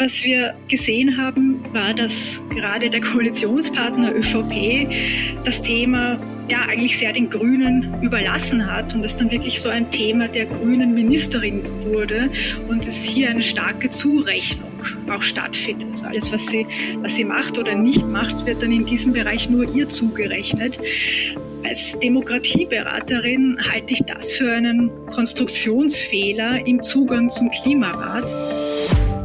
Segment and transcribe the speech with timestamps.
[0.00, 4.88] Was wir gesehen haben, war, dass gerade der Koalitionspartner ÖVP
[5.44, 9.90] das Thema ja eigentlich sehr den Grünen überlassen hat und es dann wirklich so ein
[9.90, 12.30] Thema der grünen Ministerin wurde
[12.70, 14.72] und es hier eine starke Zurechnung
[15.10, 15.90] auch stattfindet.
[15.90, 16.66] Also alles, was sie,
[17.02, 20.80] was sie macht oder nicht macht, wird dann in diesem Bereich nur ihr zugerechnet.
[21.62, 28.34] Als Demokratieberaterin halte ich das für einen Konstruktionsfehler im Zugang zum Klimarat.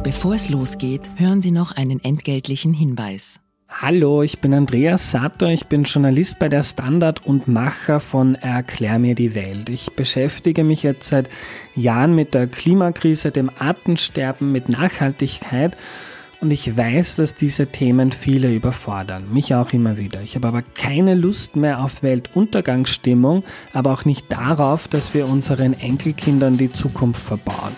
[0.06, 3.40] Bevor es losgeht, hören Sie noch einen entgeltlichen Hinweis.
[3.68, 9.00] Hallo, ich bin Andreas Satter, ich bin Journalist bei der Standard und Macher von Erklär
[9.00, 9.68] mir die Welt.
[9.68, 11.28] Ich beschäftige mich jetzt seit
[11.74, 15.76] Jahren mit der Klimakrise, dem Artensterben, mit Nachhaltigkeit
[16.40, 20.20] und ich weiß, dass diese Themen viele überfordern, mich auch immer wieder.
[20.22, 25.72] Ich habe aber keine Lust mehr auf Weltuntergangsstimmung, aber auch nicht darauf, dass wir unseren
[25.72, 27.72] Enkelkindern die Zukunft verbauen.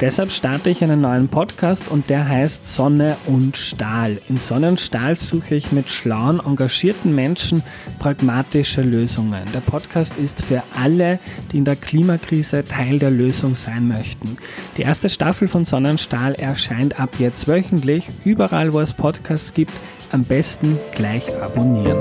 [0.00, 4.20] Deshalb starte ich einen neuen Podcast und der heißt Sonne und Stahl.
[4.28, 7.62] In Sonne und Stahl suche ich mit schlauen, engagierten Menschen
[7.98, 9.44] pragmatische Lösungen.
[9.54, 11.18] Der Podcast ist für alle,
[11.52, 14.36] die in der Klimakrise Teil der Lösung sein möchten.
[14.76, 18.92] Die erste Staffel von Sonne und Stahl erscheint ab jetzt wöchentlich euch überall, wo es
[18.92, 19.72] Podcasts gibt,
[20.10, 21.98] am besten gleich abonnieren.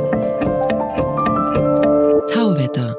[2.31, 2.97] Tauwetter,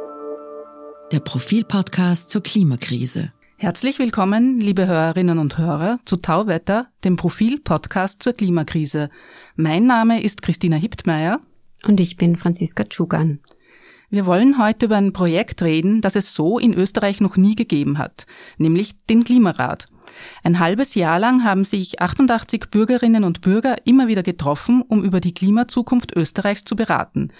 [1.10, 3.32] der Profilpodcast zur Klimakrise.
[3.56, 9.10] Herzlich willkommen, liebe Hörerinnen und Hörer, zu Tauwetter, dem Profilpodcast zur Klimakrise.
[9.54, 11.40] Mein Name ist Christina Hiptmeier.
[11.84, 13.40] Und ich bin Franziska Tschugan.
[14.10, 17.98] Wir wollen heute über ein Projekt reden, das es so in Österreich noch nie gegeben
[17.98, 18.26] hat,
[18.58, 19.86] nämlich den Klimarat.
[20.42, 25.20] Ein halbes Jahr lang haben sich 88 Bürgerinnen und Bürger immer wieder getroffen, um über
[25.20, 27.32] die Klimazukunft Österreichs zu beraten.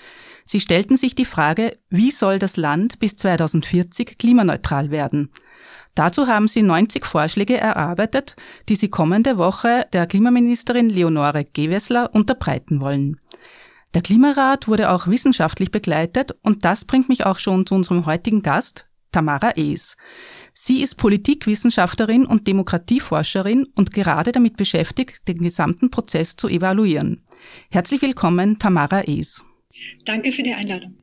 [0.44, 5.30] Sie stellten sich die Frage, wie soll das Land bis 2040 klimaneutral werden?
[5.94, 8.34] Dazu haben sie 90 Vorschläge erarbeitet,
[8.68, 13.20] die sie kommende Woche der Klimaministerin Leonore Gewessler unterbreiten wollen.
[13.94, 18.42] Der Klimarat wurde auch wissenschaftlich begleitet und das bringt mich auch schon zu unserem heutigen
[18.42, 19.98] Gast, Tamara Ees.
[20.54, 27.22] Sie ist Politikwissenschaftlerin und Demokratieforscherin und gerade damit beschäftigt, den gesamten Prozess zu evaluieren.
[27.70, 29.44] Herzlich willkommen, Tamara Ees.
[30.04, 30.98] Danke für die Einladung.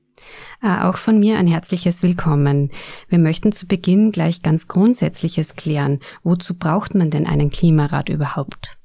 [0.62, 2.72] Ah, auch von mir ein herzliches Willkommen.
[3.08, 6.00] Wir möchten zu Beginn gleich ganz Grundsätzliches klären.
[6.24, 8.79] Wozu braucht man denn einen Klimarat überhaupt?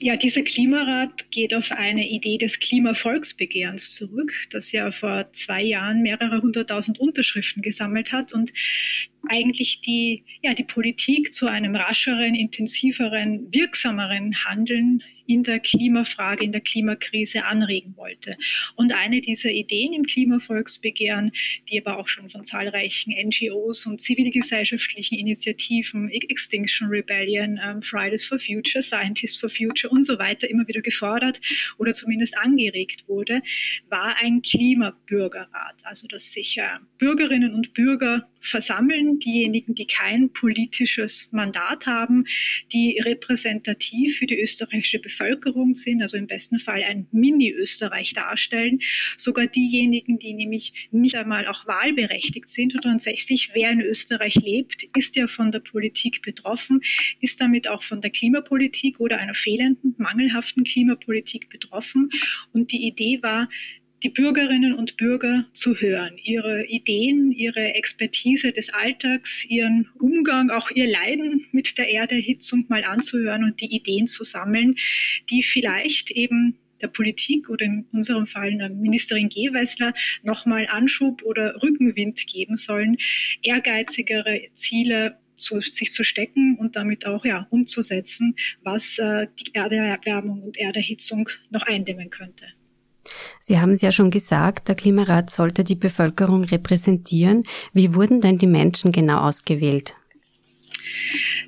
[0.00, 6.02] Ja, dieser Klimarat geht auf eine Idee des Klimavolksbegehrens zurück, das ja vor zwei Jahren
[6.02, 8.52] mehrere hunderttausend Unterschriften gesammelt hat und
[9.28, 16.52] eigentlich die, ja, die Politik zu einem rascheren, intensiveren, wirksameren Handeln in der Klimafrage, in
[16.52, 18.36] der Klimakrise anregen wollte.
[18.76, 21.32] Und eine dieser Ideen im Klimavolksbegehren,
[21.68, 28.38] die aber auch schon von zahlreichen NGOs und zivilgesellschaftlichen Initiativen, Extinction Rebellion, ähm, Fridays for
[28.38, 31.40] Future, Scientists for Future und so weiter immer wieder gefordert
[31.76, 33.42] oder zumindest angeregt wurde,
[33.90, 35.82] war ein Klimabürgerrat.
[35.84, 36.62] Also dass sich äh,
[36.96, 42.24] Bürgerinnen und Bürger versammeln, diejenigen, die kein politisches Mandat haben,
[42.72, 45.17] die repräsentativ für die österreichische Bevölkerung
[45.72, 48.80] sind, also im besten Fall ein Mini-Österreich darstellen,
[49.16, 54.84] sogar diejenigen, die nämlich nicht einmal auch wahlberechtigt sind und tatsächlich, wer in Österreich lebt,
[54.96, 56.80] ist ja von der Politik betroffen,
[57.20, 62.10] ist damit auch von der Klimapolitik oder einer fehlenden, mangelhaften Klimapolitik betroffen.
[62.52, 63.48] Und die Idee war,
[64.02, 70.70] die Bürgerinnen und Bürger zu hören, ihre Ideen, ihre Expertise des Alltags, ihren Umgang, auch
[70.70, 74.76] ihr Leiden mit der Erderhitzung mal anzuhören und die Ideen zu sammeln,
[75.30, 82.24] die vielleicht eben der Politik oder in unserem Fall Ministerin Gewessler nochmal Anschub oder Rückenwind
[82.26, 82.96] geben sollen,
[83.42, 90.42] ehrgeizigere Ziele zu, sich zu stecken und damit auch ja, umzusetzen, was äh, die Erderwärmung
[90.42, 92.46] und Erderhitzung noch eindämmen könnte.
[93.40, 97.44] Sie haben es ja schon gesagt, der Klimarat sollte die Bevölkerung repräsentieren.
[97.72, 99.94] Wie wurden denn die Menschen genau ausgewählt?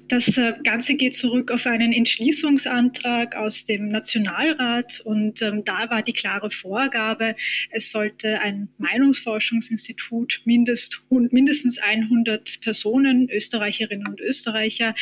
[0.08, 6.02] Das äh, Ganze geht zurück auf einen Entschließungsantrag aus dem Nationalrat und ähm, da war
[6.02, 7.36] die klare Vorgabe,
[7.70, 14.94] es sollte ein Meinungsforschungsinstitut mindest, mindestens 100 Personen, Österreicherinnen und Österreicher,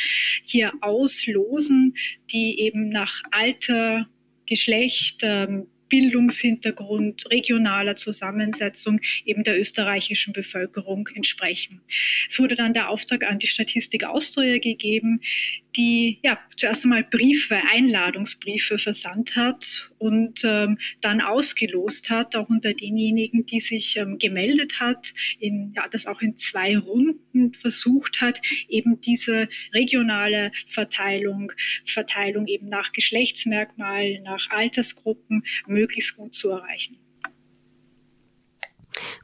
[0.43, 1.95] hier auslosen,
[2.31, 4.07] die eben nach Alter,
[4.45, 11.81] Geschlecht, ähm, Bildungshintergrund, regionaler Zusammensetzung eben der österreichischen Bevölkerung entsprechen.
[12.29, 15.21] Es wurde dann der Auftrag an die Statistik Austria gegeben,
[15.75, 22.73] die ja zuerst einmal Briefe, Einladungsbriefe versandt hat und ähm, dann ausgelost hat, auch unter
[22.73, 28.41] denjenigen, die sich ähm, gemeldet hat, in, ja, das auch in zwei Runden versucht hat,
[28.67, 31.51] eben diese regionale Verteilung,
[31.85, 36.97] Verteilung eben nach Geschlechtsmerkmal, nach Altersgruppen möglichst gut zu erreichen.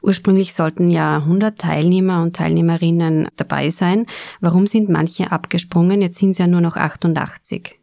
[0.02, 4.06] Ursprünglich sollten ja 100 Teilnehmer und Teilnehmerinnen dabei sein.
[4.40, 6.00] Warum sind manche abgesprungen?
[6.00, 7.78] Jetzt sind es ja nur noch 88.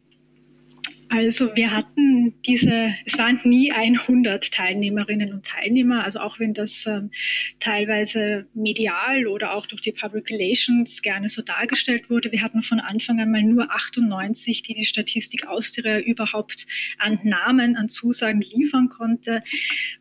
[1.16, 6.88] Also wir hatten diese, es waren nie 100 Teilnehmerinnen und Teilnehmer, also auch wenn das
[6.88, 7.12] ähm,
[7.60, 12.80] teilweise medial oder auch durch die Public Relations gerne so dargestellt wurde, wir hatten von
[12.80, 16.66] Anfang an mal nur 98, die die Statistik Austria überhaupt
[16.98, 19.44] an Namen, an Zusagen liefern konnte,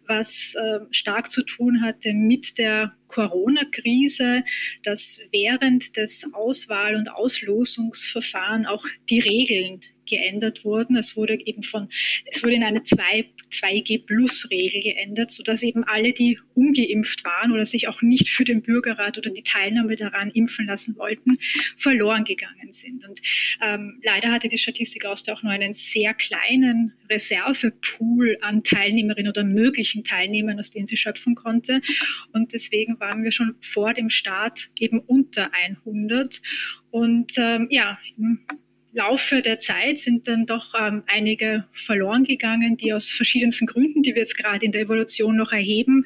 [0.06, 4.44] was äh, stark zu tun hatte mit der Corona-Krise,
[4.82, 9.82] dass während des Auswahl- und Auslosungsverfahren auch die Regeln
[10.12, 10.96] geändert wurden.
[10.96, 11.88] Es wurde eben von,
[12.30, 17.88] es wurde in eine 2, 2G-Plus-Regel geändert, sodass eben alle, die ungeimpft waren oder sich
[17.88, 21.38] auch nicht für den Bürgerrat oder die Teilnahme daran impfen lassen wollten,
[21.78, 23.06] verloren gegangen sind.
[23.08, 23.20] Und
[23.62, 29.44] ähm, leider hatte die Statistik Austria auch nur einen sehr kleinen Reservepool an Teilnehmerinnen oder
[29.44, 31.80] möglichen Teilnehmern, aus denen sie schöpfen konnte.
[32.32, 36.42] Und deswegen waren wir schon vor dem Start eben unter 100.
[36.90, 37.98] Und ähm, ja,
[38.92, 44.14] Laufe der Zeit sind dann doch ähm, einige verloren gegangen, die aus verschiedensten Gründen, die
[44.14, 46.04] wir jetzt gerade in der Evolution noch erheben,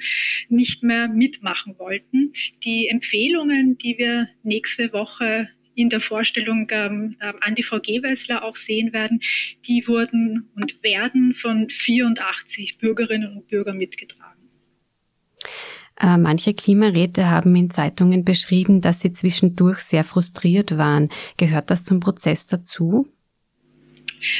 [0.49, 2.33] nicht mehr mitmachen wollten.
[2.63, 8.45] Die Empfehlungen, die wir nächste Woche in der Vorstellung ähm, äh, an die Frau Gewessler
[8.45, 9.21] auch sehen werden,
[9.67, 14.49] die wurden und werden von 84 Bürgerinnen und Bürgern mitgetragen.
[16.01, 21.09] Äh, manche Klimaräte haben in Zeitungen beschrieben, dass sie zwischendurch sehr frustriert waren.
[21.37, 23.09] Gehört das zum Prozess dazu?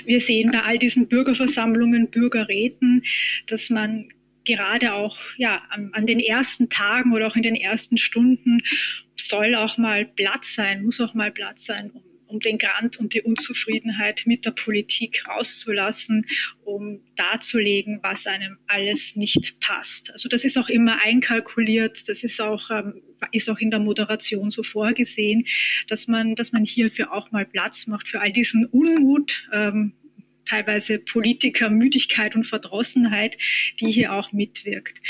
[0.05, 3.03] Wir sehen bei all diesen Bürgerversammlungen, Bürgerräten,
[3.47, 4.09] dass man
[4.45, 8.61] gerade auch ja, an, an, den ersten Tagen oder auch in den ersten Stunden
[9.17, 13.15] soll auch mal Platz sein, muss auch mal Platz sein, um um den Grant und
[13.15, 16.27] die Unzufriedenheit mit der Politik rauszulassen,
[16.65, 20.13] um darzulegen, was einem alles nicht passt.
[20.13, 23.03] Also das ist auch immer einkalkuliert, das ist auch, ähm,
[23.33, 25.47] ist auch in der Moderation so vorgesehen,
[25.89, 29.95] dass man, dass man hierfür auch mal Platz macht für all diesen Unmut, ähm,
[30.47, 33.37] teilweise Politikermüdigkeit und Verdrossenheit,
[33.81, 35.01] die hier auch mitwirkt.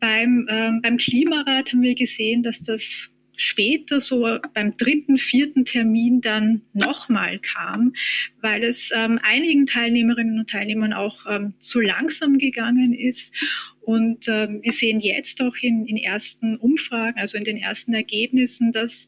[0.00, 6.20] Beim, ähm, beim Klimarat haben wir gesehen, dass das später, so beim dritten, vierten Termin
[6.20, 7.94] dann nochmal kam,
[8.40, 13.34] weil es ähm, einigen Teilnehmerinnen und Teilnehmern auch ähm, zu langsam gegangen ist.
[13.80, 18.72] Und ähm, wir sehen jetzt auch in, in ersten Umfragen, also in den ersten Ergebnissen,
[18.72, 19.06] dass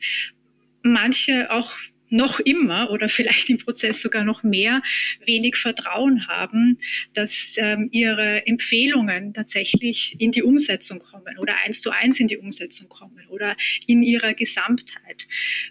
[0.83, 1.73] manche auch
[2.13, 4.83] noch immer oder vielleicht im Prozess sogar noch mehr
[5.25, 6.79] wenig Vertrauen haben,
[7.15, 12.37] dass ähm, ihre Empfehlungen tatsächlich in die Umsetzung kommen oder eins zu eins in die
[12.37, 13.57] Umsetzung kommen oder
[13.87, 15.27] in ihrer Gesamtheit.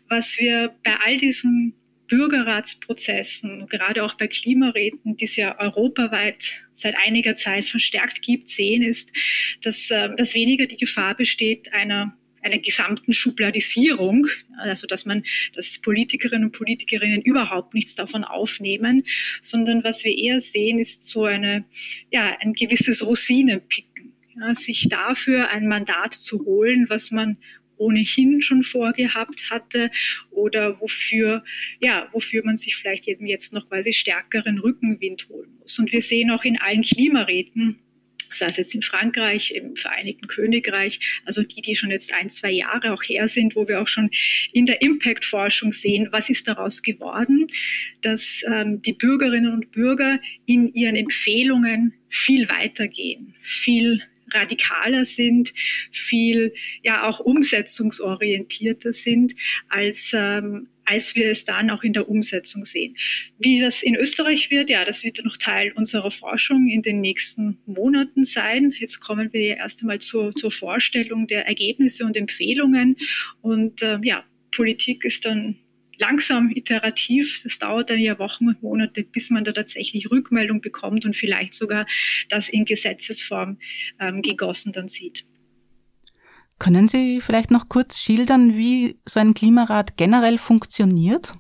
[0.10, 1.76] Was wir bei all diesen
[2.08, 8.82] Bürgerratsprozessen, gerade auch bei Klimaräten, die es ja europaweit seit einiger Zeit verstärkt gibt, sehen,
[8.82, 9.14] ist,
[9.62, 14.28] dass, äh, dass weniger die Gefahr besteht einer einer gesamten Schubladisierung,
[14.58, 15.24] also dass man,
[15.56, 19.04] dass Politikerinnen und Politikerinnen überhaupt nichts davon aufnehmen,
[19.42, 21.66] sondern was wir eher sehen, ist so eine,
[22.12, 27.38] ja, ein gewisses Rosinenpicken, ja, sich dafür ein Mandat zu holen, was man
[27.82, 29.90] ohnehin schon vorgehabt hatte
[30.30, 31.44] oder wofür,
[31.80, 35.80] ja, wofür man sich vielleicht eben jetzt noch quasi stärkeren Rückenwind holen muss.
[35.80, 37.80] Und wir sehen auch in allen Klimaräten,
[38.34, 42.52] sei es jetzt in Frankreich, im Vereinigten Königreich, also die, die schon jetzt ein, zwei
[42.52, 44.10] Jahre auch her sind, wo wir auch schon
[44.52, 47.48] in der Impact-Forschung sehen, was ist daraus geworden,
[48.02, 54.02] dass ähm, die Bürgerinnen und Bürger in ihren Empfehlungen viel weitergehen, viel
[54.34, 55.54] radikaler sind,
[55.92, 59.34] viel ja auch umsetzungsorientierter sind
[59.68, 62.96] als ähm, als wir es dann auch in der Umsetzung sehen.
[63.40, 67.60] Wie das in Österreich wird, ja, das wird noch Teil unserer Forschung in den nächsten
[67.66, 68.74] Monaten sein.
[68.78, 72.98] Jetzt kommen wir erst einmal zur, zur Vorstellung der Ergebnisse und Empfehlungen.
[73.42, 75.58] Und äh, ja, Politik ist dann
[75.98, 77.42] langsam iterativ.
[77.44, 81.54] Das dauert dann ja Wochen und Monate, bis man da tatsächlich Rückmeldung bekommt und vielleicht
[81.54, 81.86] sogar
[82.30, 83.60] das in Gesetzesform
[84.00, 85.26] ähm, gegossen dann sieht.
[86.62, 91.34] Können Sie vielleicht noch kurz schildern, wie so ein Klimarat generell funktioniert?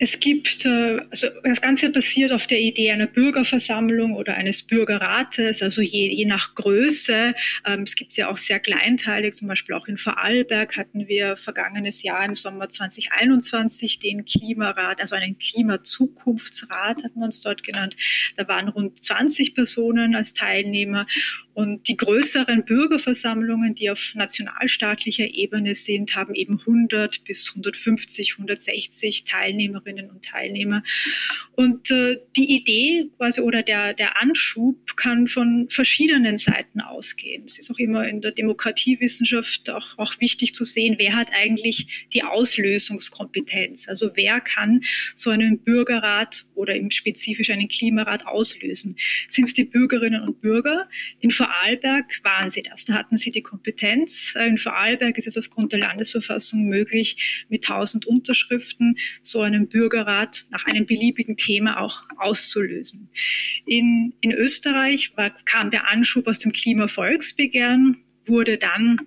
[0.00, 5.62] Es gibt, äh, also das Ganze basiert auf der Idee einer Bürgerversammlung oder eines Bürgerrates,
[5.62, 7.34] also je, je nach Größe.
[7.66, 12.04] Ähm, es gibt ja auch sehr kleinteilig, zum Beispiel auch in Vorarlberg hatten wir vergangenes
[12.04, 17.96] Jahr im Sommer 2021 den Klimarat, also einen Klimazukunftsrat hat man es dort genannt.
[18.36, 21.06] Da waren rund 20 Personen als Teilnehmer
[21.54, 29.24] und die größeren Bürgerversammlungen, die auf nationalstaatlicher Ebene sind, haben eben 100 bis 150, 160
[29.24, 30.82] Teilnehmerinnen und Teilnehmer.
[31.52, 37.44] Und äh, die Idee quasi oder der, der Anschub kann von verschiedenen Seiten ausgehen.
[37.46, 42.08] Es ist auch immer in der Demokratiewissenschaft auch, auch wichtig zu sehen, wer hat eigentlich
[42.12, 43.88] die Auslösungskompetenz.
[43.88, 44.82] Also wer kann
[45.14, 48.96] so einen Bürgerrat oder im spezifisch einen Klimarat auslösen?
[49.28, 50.88] Sind es die Bürgerinnen und Bürger?
[51.20, 52.84] In Vorarlberg waren sie das.
[52.84, 54.34] Da hatten sie die Kompetenz.
[54.34, 59.77] In Vorarlberg ist es aufgrund der Landesverfassung möglich, mit 1000 Unterschriften so einen Bürgerrat
[60.50, 63.08] nach einem beliebigen Thema auch auszulösen.
[63.66, 69.00] In, in Österreich war, kam der Anschub aus dem Klimavolksbegehren, wurde dann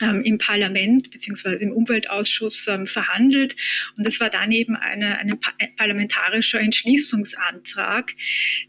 [0.00, 1.56] im Parlament bzw.
[1.56, 3.56] im Umweltausschuss ähm, verhandelt.
[3.96, 5.38] Und es war dann eben eine, ein
[5.76, 8.14] parlamentarischer Entschließungsantrag,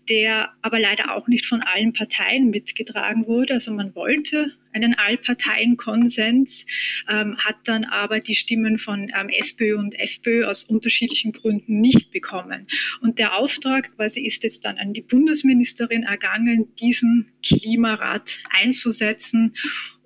[0.09, 3.55] der aber leider auch nicht von allen Parteien mitgetragen wurde.
[3.55, 6.65] Also man wollte einen Allparteienkonsens,
[7.09, 12.11] ähm, hat dann aber die Stimmen von ähm, SPÖ und FPÖ aus unterschiedlichen Gründen nicht
[12.11, 12.67] bekommen.
[13.01, 19.55] Und der Auftrag quasi ist jetzt dann an die Bundesministerin ergangen, diesen Klimarat einzusetzen.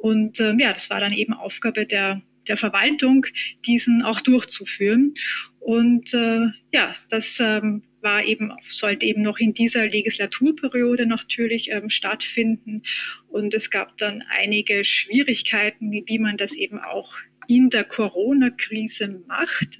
[0.01, 3.25] Und ähm, ja, das war dann eben Aufgabe der, der Verwaltung,
[3.65, 5.13] diesen auch durchzuführen.
[5.60, 11.89] Und äh, ja, das ähm, war eben, sollte eben noch in dieser Legislaturperiode natürlich ähm,
[11.89, 12.81] stattfinden.
[13.29, 17.13] Und es gab dann einige Schwierigkeiten, wie man das eben auch
[17.48, 19.79] in der Corona-Krise macht.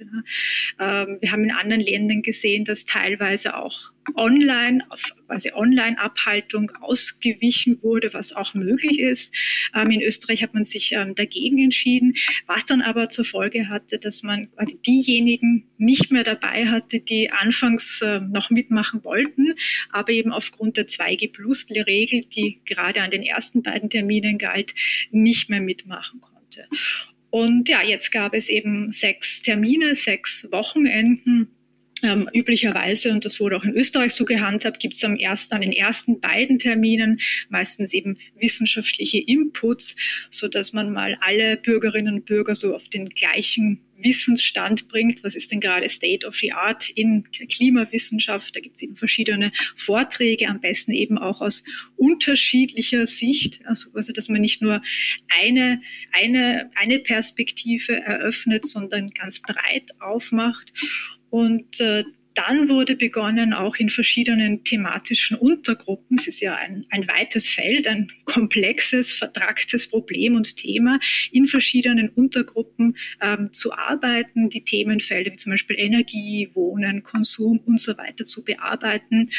[0.78, 7.82] Ähm, wir haben in anderen Ländern gesehen, dass teilweise auch online, auf quasi Online-Abhaltung ausgewichen
[7.82, 9.34] wurde, was auch möglich ist.
[9.74, 12.14] Ähm, in Österreich hat man sich ähm, dagegen entschieden,
[12.46, 14.48] was dann aber zur Folge hatte, dass man
[14.86, 19.54] diejenigen nicht mehr dabei hatte, die anfangs äh, noch mitmachen wollten,
[19.90, 24.74] aber eben aufgrund der 2G-Plus-Regel, die gerade an den ersten beiden Terminen galt,
[25.10, 26.66] nicht mehr mitmachen konnte.
[27.30, 31.51] Und ja, jetzt gab es eben sechs Termine, sechs Wochenenden.
[32.04, 35.60] Ähm, üblicherweise, und das wurde auch in Österreich so gehandhabt, gibt es am ersten, an
[35.60, 39.94] den ersten beiden Terminen meistens eben wissenschaftliche Inputs,
[40.28, 45.22] so dass man mal alle Bürgerinnen und Bürger so auf den gleichen Wissensstand bringt.
[45.22, 48.56] Was ist denn gerade State of the Art in Klimawissenschaft?
[48.56, 51.62] Da gibt es eben verschiedene Vorträge, am besten eben auch aus
[51.96, 53.60] unterschiedlicher Sicht.
[53.64, 54.82] Also, also dass man nicht nur
[55.40, 55.80] eine,
[56.12, 60.72] eine, eine Perspektive eröffnet, sondern ganz breit aufmacht.
[61.32, 67.08] Und äh, dann wurde begonnen, auch in verschiedenen thematischen Untergruppen, es ist ja ein, ein
[67.08, 74.62] weites Feld, ein komplexes, vertragtes Problem und Thema, in verschiedenen Untergruppen ähm, zu arbeiten, die
[74.62, 79.30] Themenfelder wie zum Beispiel Energie, Wohnen, Konsum und so weiter zu bearbeiten.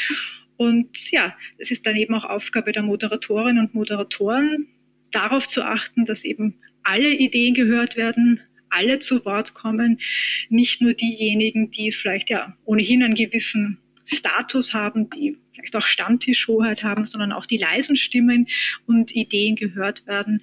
[0.56, 4.66] Und ja, es ist dann eben auch Aufgabe der Moderatorinnen und Moderatoren,
[5.12, 8.40] darauf zu achten, dass eben alle Ideen gehört werden,
[8.74, 10.00] alle zu Wort kommen,
[10.48, 16.82] nicht nur diejenigen, die vielleicht ja ohnehin einen gewissen Status haben, die vielleicht auch Stammtischhoheit
[16.82, 18.48] haben, sondern auch die leisen Stimmen
[18.86, 20.40] und Ideen gehört werden.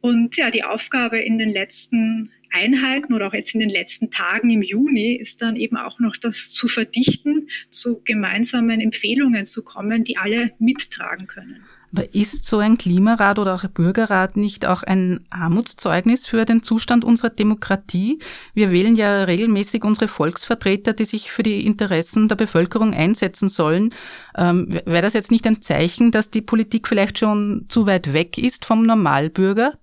[0.00, 4.50] Und ja, die Aufgabe in den letzten Einheiten oder auch jetzt in den letzten Tagen
[4.50, 10.04] im Juni ist dann eben auch noch das zu verdichten, zu gemeinsamen Empfehlungen zu kommen,
[10.04, 11.64] die alle mittragen können.
[11.92, 16.62] Aber ist so ein Klimarat oder auch ein Bürgerrat nicht auch ein Armutszeugnis für den
[16.62, 18.18] Zustand unserer Demokratie?
[18.54, 23.94] Wir wählen ja regelmäßig unsere Volksvertreter, die sich für die Interessen der Bevölkerung einsetzen sollen.
[24.36, 28.36] Ähm, Wäre das jetzt nicht ein Zeichen, dass die Politik vielleicht schon zu weit weg
[28.36, 29.78] ist vom Normalbürger?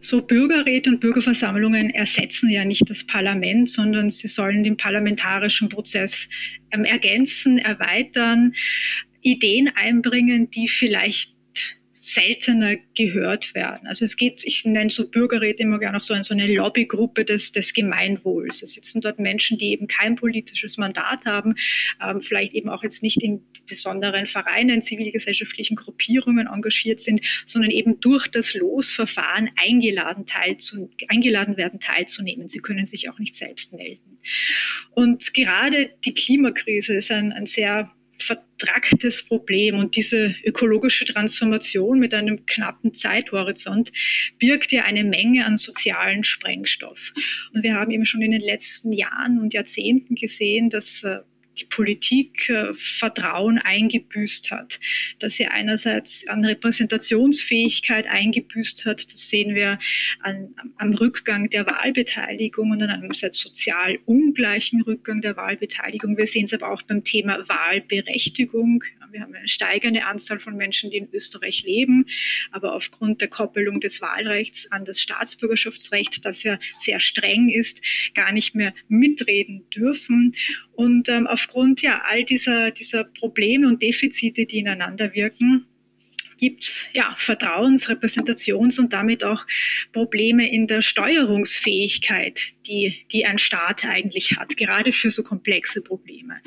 [0.00, 6.28] So Bürgerräte und Bürgerversammlungen ersetzen ja nicht das Parlament, sondern sie sollen den parlamentarischen Prozess
[6.72, 8.52] ähm, ergänzen, erweitern.
[9.24, 11.34] Ideen einbringen, die vielleicht
[12.04, 13.88] seltener gehört werden.
[13.88, 17.52] Also es geht, ich nenne so Bürgerräte immer gerne auch so, so eine Lobbygruppe des,
[17.52, 18.62] des Gemeinwohls.
[18.62, 21.54] Es sitzen dort Menschen, die eben kein politisches Mandat haben,
[22.06, 27.98] ähm, vielleicht eben auch jetzt nicht in besonderen Vereinen, zivilgesellschaftlichen Gruppierungen engagiert sind, sondern eben
[28.00, 32.50] durch das Losverfahren eingeladen, teilzu, eingeladen werden, teilzunehmen.
[32.50, 34.18] Sie können sich auch nicht selbst melden.
[34.90, 42.14] Und gerade die Klimakrise ist ein, ein sehr vertracktes Problem und diese ökologische Transformation mit
[42.14, 43.92] einem knappen Zeithorizont
[44.38, 47.12] birgt ja eine Menge an sozialen Sprengstoff.
[47.52, 51.18] Und wir haben eben schon in den letzten Jahren und Jahrzehnten gesehen, dass äh,
[51.58, 54.80] die Politik äh, Vertrauen eingebüßt hat,
[55.18, 59.12] dass sie einerseits an Repräsentationsfähigkeit eingebüßt hat.
[59.12, 59.78] Das sehen wir
[60.20, 66.16] an, am Rückgang der Wahlbeteiligung und an einem sozial ungleichen Rückgang der Wahlbeteiligung.
[66.16, 68.82] Wir sehen es aber auch beim Thema Wahlberechtigung.
[69.14, 72.06] Wir haben eine steigende Anzahl von Menschen, die in Österreich leben,
[72.50, 77.80] aber aufgrund der Koppelung des Wahlrechts an das Staatsbürgerschaftsrecht, das ja sehr streng ist,
[78.14, 80.34] gar nicht mehr mitreden dürfen.
[80.72, 85.66] Und ähm, aufgrund ja all dieser, dieser Probleme und Defizite, die ineinander wirken,
[86.36, 89.46] gibt es ja, Vertrauens-, Repräsentations- und damit auch
[89.92, 96.40] Probleme in der Steuerungsfähigkeit, die, die ein Staat eigentlich hat, gerade für so komplexe Probleme.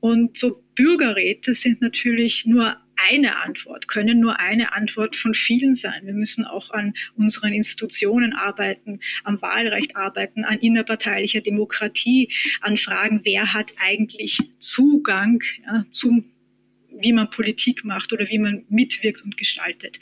[0.00, 6.02] Und so Bürgerräte sind natürlich nur eine Antwort, können nur eine Antwort von vielen sein.
[6.04, 13.20] Wir müssen auch an unseren Institutionen arbeiten, am Wahlrecht arbeiten, an innerparteilicher Demokratie, an Fragen,
[13.24, 16.31] wer hat eigentlich Zugang ja, zum
[17.02, 19.98] wie man Politik macht oder wie man mitwirkt und gestaltet.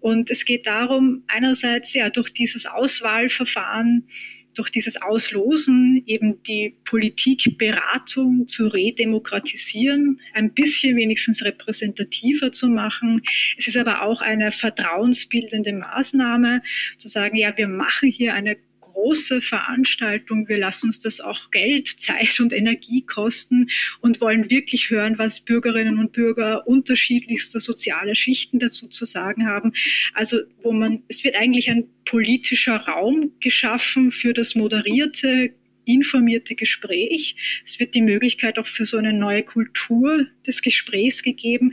[0.00, 4.06] Und es geht darum, einerseits ja durch dieses Auswahlverfahren
[4.54, 13.22] durch dieses Auslosen eben die Politikberatung zu redemokratisieren, ein bisschen wenigstens repräsentativer zu machen.
[13.58, 16.62] Es ist aber auch eine vertrauensbildende Maßnahme,
[16.98, 18.56] zu sagen, ja, wir machen hier eine
[19.04, 20.48] große Veranstaltung.
[20.48, 23.68] Wir lassen uns das auch Geld, Zeit und Energie kosten
[24.00, 29.72] und wollen wirklich hören, was Bürgerinnen und Bürger unterschiedlichster sozialer Schichten dazu zu sagen haben.
[30.14, 37.62] Also wo man, es wird eigentlich ein politischer Raum geschaffen für das moderierte, informierte Gespräch.
[37.66, 41.72] Es wird die Möglichkeit auch für so eine neue Kultur des Gesprächs gegeben,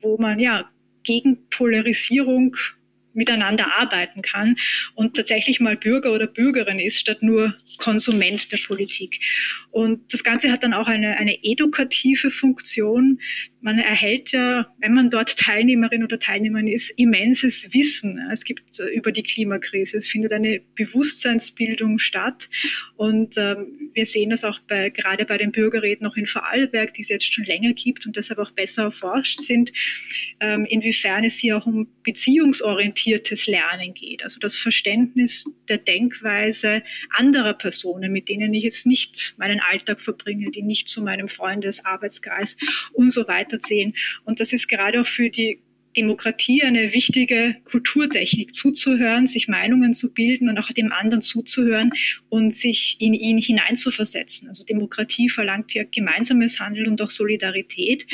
[0.00, 0.70] wo man ja
[1.02, 2.56] gegen Polarisierung
[3.14, 4.56] miteinander arbeiten kann
[4.94, 9.20] und tatsächlich mal Bürger oder Bürgerin ist, statt nur Konsument der Politik.
[9.70, 13.20] Und das Ganze hat dann auch eine, eine edukative Funktion.
[13.60, 18.20] Man erhält ja, wenn man dort Teilnehmerin oder Teilnehmerin ist, immenses Wissen.
[18.32, 19.98] Es gibt äh, über die Klimakrise.
[19.98, 22.48] Es findet eine Bewusstseinsbildung statt.
[22.96, 27.02] Und ähm, wir sehen das auch bei, gerade bei den Bürgerräten noch in Vorarlberg, die
[27.02, 29.72] es jetzt schon länger gibt und deshalb auch besser erforscht sind,
[30.40, 34.22] ähm, inwiefern es hier auch um beziehungsorientiertes Lernen geht.
[34.22, 40.00] Also das Verständnis der Denkweise anderer Personen Personen, mit denen ich jetzt nicht meinen Alltag
[40.00, 42.56] verbringe, die nicht zu meinem Freundes-, Arbeitskreis
[42.92, 43.94] und so weiter zählen.
[44.24, 45.60] Und das ist gerade auch für die
[45.96, 51.92] Demokratie eine wichtige Kulturtechnik, zuzuhören, sich Meinungen zu bilden und auch dem anderen zuzuhören
[52.28, 54.48] und sich in ihn hineinzuversetzen.
[54.48, 58.06] Also Demokratie verlangt ja gemeinsames Handeln und auch Solidarität.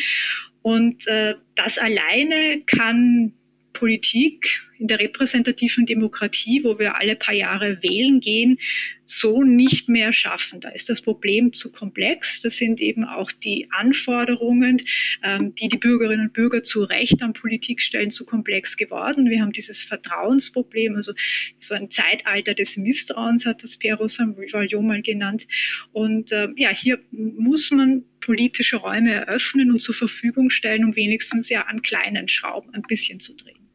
[0.60, 3.32] Und äh, das alleine kann
[3.72, 8.58] Politik in der repräsentativen Demokratie, wo wir alle paar Jahre wählen gehen,
[9.04, 10.60] so nicht mehr schaffen.
[10.60, 12.42] Da ist das Problem zu komplex.
[12.42, 14.82] Das sind eben auch die Anforderungen,
[15.22, 19.30] ähm, die die Bürgerinnen und Bürger zu Recht an Politik stellen, zu komplex geworden.
[19.30, 21.12] Wir haben dieses Vertrauensproblem, also
[21.60, 25.46] so ein Zeitalter des Misstrauens hat das Piero Sanrivalio mal genannt.
[25.92, 31.48] Und äh, ja, hier muss man politische Räume eröffnen und zur Verfügung stellen, um wenigstens
[31.48, 33.65] ja an kleinen Schrauben ein bisschen zu drehen.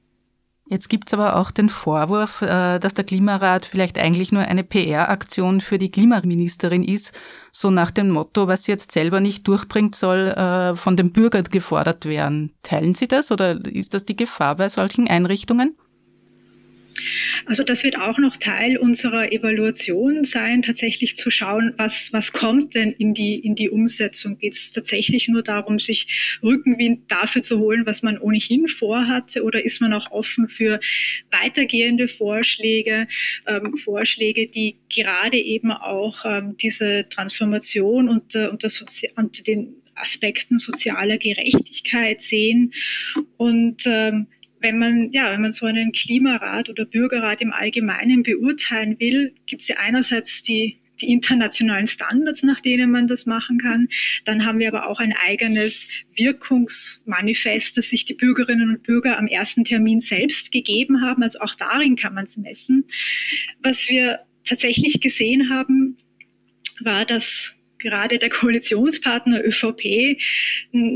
[0.71, 5.59] Jetzt gibt's aber auch den Vorwurf, äh, dass der Klimarat vielleicht eigentlich nur eine PR-Aktion
[5.59, 7.13] für die Klimaministerin ist,
[7.51, 11.43] so nach dem Motto, was sie jetzt selber nicht durchbringt, soll äh, von den Bürgern
[11.43, 12.53] gefordert werden.
[12.63, 15.75] Teilen Sie das oder ist das die Gefahr bei solchen Einrichtungen?
[17.45, 22.75] Also das wird auch noch Teil unserer Evaluation sein, tatsächlich zu schauen, was, was kommt
[22.75, 24.37] denn in die, in die Umsetzung.
[24.37, 29.63] Geht es tatsächlich nur darum, sich Rückenwind dafür zu holen, was man ohnehin vorhatte, oder
[29.63, 30.79] ist man auch offen für
[31.31, 33.07] weitergehende Vorschläge,
[33.47, 38.83] ähm, Vorschläge, die gerade eben auch ähm, diese Transformation und, äh, und, das
[39.15, 42.73] und den Aspekten sozialer Gerechtigkeit sehen
[43.37, 44.27] und ähm,
[44.61, 49.63] wenn man, ja, wenn man so einen Klimarat oder Bürgerrat im Allgemeinen beurteilen will, gibt
[49.63, 53.87] es ja einerseits die, die internationalen Standards, nach denen man das machen kann.
[54.23, 59.27] Dann haben wir aber auch ein eigenes Wirkungsmanifest, das sich die Bürgerinnen und Bürger am
[59.27, 61.23] ersten Termin selbst gegeben haben.
[61.23, 62.85] Also auch darin kann man es messen.
[63.61, 65.97] Was wir tatsächlich gesehen haben,
[66.79, 70.19] war, dass gerade der Koalitionspartner ÖVP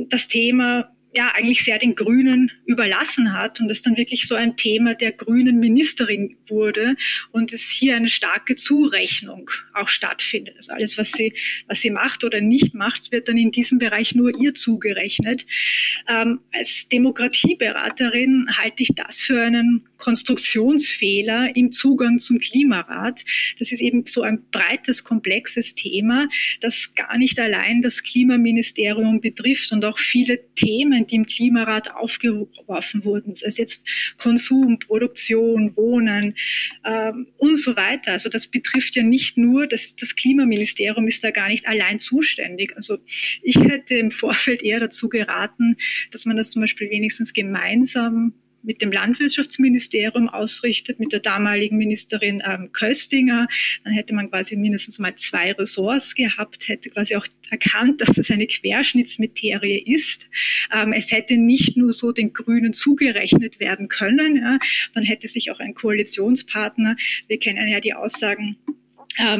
[0.10, 4.58] das Thema ja eigentlich sehr den Grünen überlassen hat und es dann wirklich so ein
[4.58, 6.96] Thema der grünen Ministerin wurde
[7.32, 10.56] und es hier eine starke Zurechnung auch stattfindet.
[10.58, 11.34] Also alles, was sie,
[11.68, 15.46] was sie macht oder nicht macht, wird dann in diesem Bereich nur ihr zugerechnet.
[16.08, 23.26] Ähm, als Demokratieberaterin halte ich das für einen Konstruktionsfehler im Zugang zum Klimarat.
[23.58, 26.30] Das ist eben so ein breites, komplexes Thema,
[26.62, 33.04] das gar nicht allein das Klimaministerium betrifft und auch viele Themen, die im Klimarat aufgeworfen
[33.04, 33.88] wurden, sei es jetzt
[34.20, 36.36] Konsum, Produktion, Wohnen
[36.86, 38.12] ähm, und so weiter.
[38.12, 42.76] Also das betrifft ja nicht nur, das, das Klimaministerium ist da gar nicht allein zuständig.
[42.76, 43.00] Also
[43.42, 45.78] ich hätte im Vorfeld eher dazu geraten,
[46.12, 48.36] dass man das zum Beispiel wenigstens gemeinsam
[48.66, 53.48] mit dem Landwirtschaftsministerium ausrichtet, mit der damaligen Ministerin ähm, Köstinger.
[53.84, 58.32] Dann hätte man quasi mindestens mal zwei Ressorts gehabt, hätte quasi auch erkannt, dass das
[58.32, 60.30] eine Querschnittsmaterie ist.
[60.74, 64.38] Ähm, es hätte nicht nur so den Grünen zugerechnet werden können.
[64.38, 64.60] Ja.
[64.94, 66.96] Dann hätte sich auch ein Koalitionspartner,
[67.28, 68.58] wir kennen ja die Aussagen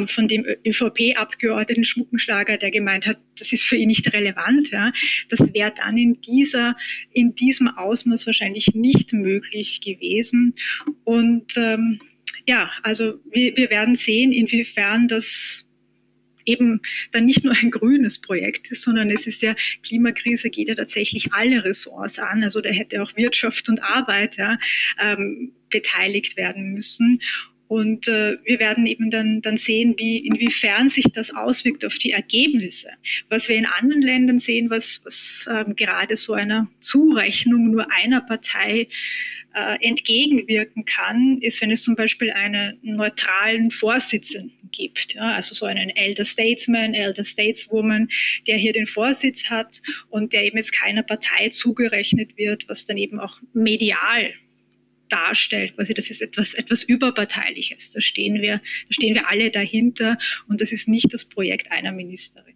[0.08, 4.72] von dem ÖVP-Abgeordneten Schmuckenschlager, der gemeint hat, das ist für ihn nicht relevant.
[4.72, 4.92] Ja.
[5.30, 6.76] Das wäre dann in dieser,
[7.12, 10.54] in diesem Ausmaß wahrscheinlich nicht möglich gewesen.
[11.04, 12.00] Und ähm,
[12.48, 15.66] ja, also wir, wir werden sehen, inwiefern das
[16.46, 20.76] eben dann nicht nur ein grünes Projekt ist, sondern es ist ja, Klimakrise geht ja
[20.76, 22.44] tatsächlich alle Ressorts an.
[22.44, 24.58] Also da hätte auch Wirtschaft und Arbeit ja,
[25.00, 27.20] ähm, beteiligt werden müssen.
[27.68, 32.12] Und äh, wir werden eben dann, dann sehen, wie, inwiefern sich das auswirkt auf die
[32.12, 32.90] Ergebnisse.
[33.30, 38.22] Was wir in anderen Ländern sehen, was, was ähm, gerade so einer Zurechnung nur einer
[38.22, 38.88] Partei
[39.56, 45.16] äh, entgegenwirken kann, ist, wenn es zum Beispiel einen neutralen Vorsitzenden gibt.
[45.16, 48.10] Ja, also so einen Elder Statesman, Elder Stateswoman,
[48.48, 52.98] der hier den Vorsitz hat und der eben jetzt keiner Partei zugerechnet wird, was dann
[52.98, 54.34] eben auch medial
[55.10, 55.76] darstellt.
[55.76, 57.92] Quasi, das ist etwas, etwas Überparteiliches.
[57.92, 61.92] Da stehen, wir, da stehen wir alle dahinter und das ist nicht das Projekt einer
[61.92, 62.56] Ministerin.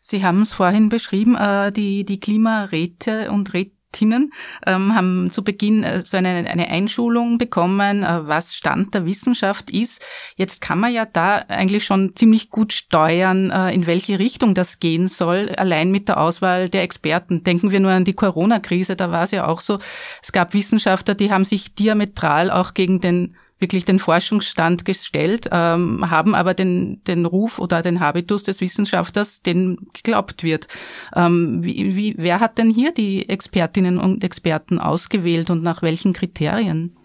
[0.00, 4.32] Sie haben es vorhin beschrieben, äh, die, die Klimaräte und Räte Expertinnen
[4.66, 9.70] ähm, haben zu Beginn äh, so eine, eine Einschulung bekommen, äh, was Stand der Wissenschaft
[9.70, 10.04] ist.
[10.36, 14.78] Jetzt kann man ja da eigentlich schon ziemlich gut steuern, äh, in welche Richtung das
[14.78, 17.42] gehen soll, allein mit der Auswahl der Experten.
[17.42, 19.78] Denken wir nur an die Corona-Krise, da war es ja auch so,
[20.22, 26.10] es gab Wissenschaftler, die haben sich diametral auch gegen den wirklich den Forschungsstand gestellt, ähm,
[26.10, 30.68] haben aber den, den Ruf oder den Habitus des Wissenschaftlers, den geglaubt wird.
[31.14, 36.12] Ähm, wie, wie, wer hat denn hier die Expertinnen und Experten ausgewählt und nach welchen
[36.12, 36.96] Kriterien?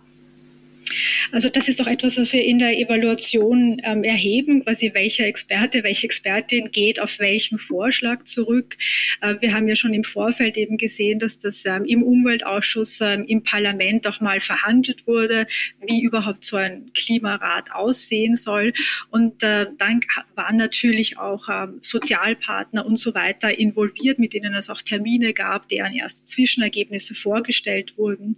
[1.32, 5.84] Also das ist doch etwas, was wir in der Evaluation ähm, erheben, quasi welcher Experte,
[5.84, 8.78] welche Expertin geht auf welchen Vorschlag zurück.
[9.22, 13.26] Äh, wir haben ja schon im Vorfeld eben gesehen, dass das ähm, im Umweltausschuss, ähm,
[13.28, 15.48] im Parlament auch mal verhandelt wurde,
[15.86, 18.74] wie überhaupt so ein Klimarat aussehen soll.
[19.10, 20.02] Und äh, dann
[20.36, 25.70] waren natürlich auch ähm, Sozialpartner und so weiter involviert, mit denen es auch Termine gab,
[25.70, 28.36] deren erste Zwischenergebnisse vorgestellt wurden.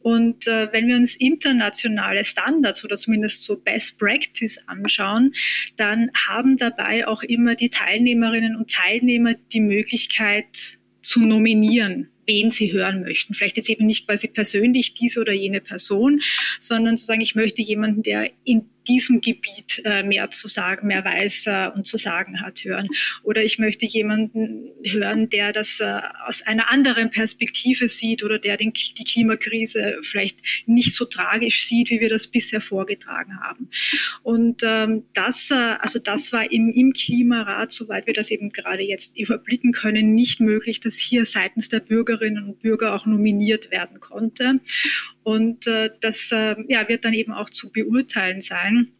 [0.00, 5.32] Und äh, wenn wir uns international internationale Standards oder zumindest so Best Practice anschauen,
[5.76, 12.72] dann haben dabei auch immer die Teilnehmerinnen und Teilnehmer die Möglichkeit zu nominieren wen sie
[12.72, 13.34] hören möchten.
[13.34, 16.20] Vielleicht jetzt eben nicht quasi persönlich diese oder jene Person,
[16.60, 21.04] sondern zu sagen, ich möchte jemanden, der in diesem Gebiet äh, mehr zu sagen, mehr
[21.04, 22.88] weiß und zu sagen hat, hören.
[23.22, 28.56] Oder ich möchte jemanden hören, der das äh, aus einer anderen Perspektive sieht oder der
[28.56, 33.70] den, die Klimakrise vielleicht nicht so tragisch sieht, wie wir das bisher vorgetragen haben.
[34.22, 38.82] Und ähm, das, äh, also das war im, im Klimarat, soweit wir das eben gerade
[38.82, 44.00] jetzt überblicken können, nicht möglich, dass hier seitens der Bürgerinnen und Bürger auch nominiert werden
[44.00, 44.60] konnte.
[45.22, 48.92] Und äh, das äh, ja, wird dann eben auch zu beurteilen sein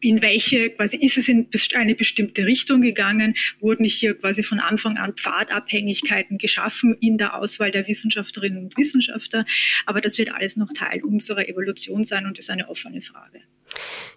[0.00, 4.96] in welche, quasi ist es in eine bestimmte Richtung gegangen, wurden hier quasi von Anfang
[4.96, 9.44] an Pfadabhängigkeiten geschaffen in der Auswahl der Wissenschaftlerinnen und Wissenschaftler.
[9.86, 13.40] Aber das wird alles noch Teil unserer Evolution sein und ist eine offene Frage.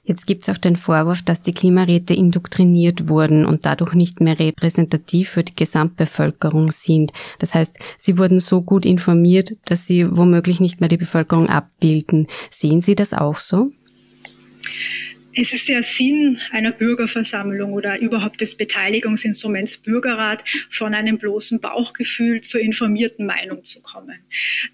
[0.04, 4.40] Jetzt gibt es auch den Vorwurf, dass die Klimaräte indoktriniert wurden und dadurch nicht mehr
[4.40, 7.14] repräsentativ für die Gesamtbevölkerung sind.
[7.38, 12.28] Das heißt, sie wurden so gut informiert, dass sie womöglich nicht mehr die Bevölkerung abbilden.
[12.50, 13.72] Sehen Sie das auch so?
[15.34, 22.42] Es ist der Sinn einer Bürgerversammlung oder überhaupt des Beteiligungsinstruments Bürgerrat, von einem bloßen Bauchgefühl
[22.42, 24.20] zur informierten Meinung zu kommen.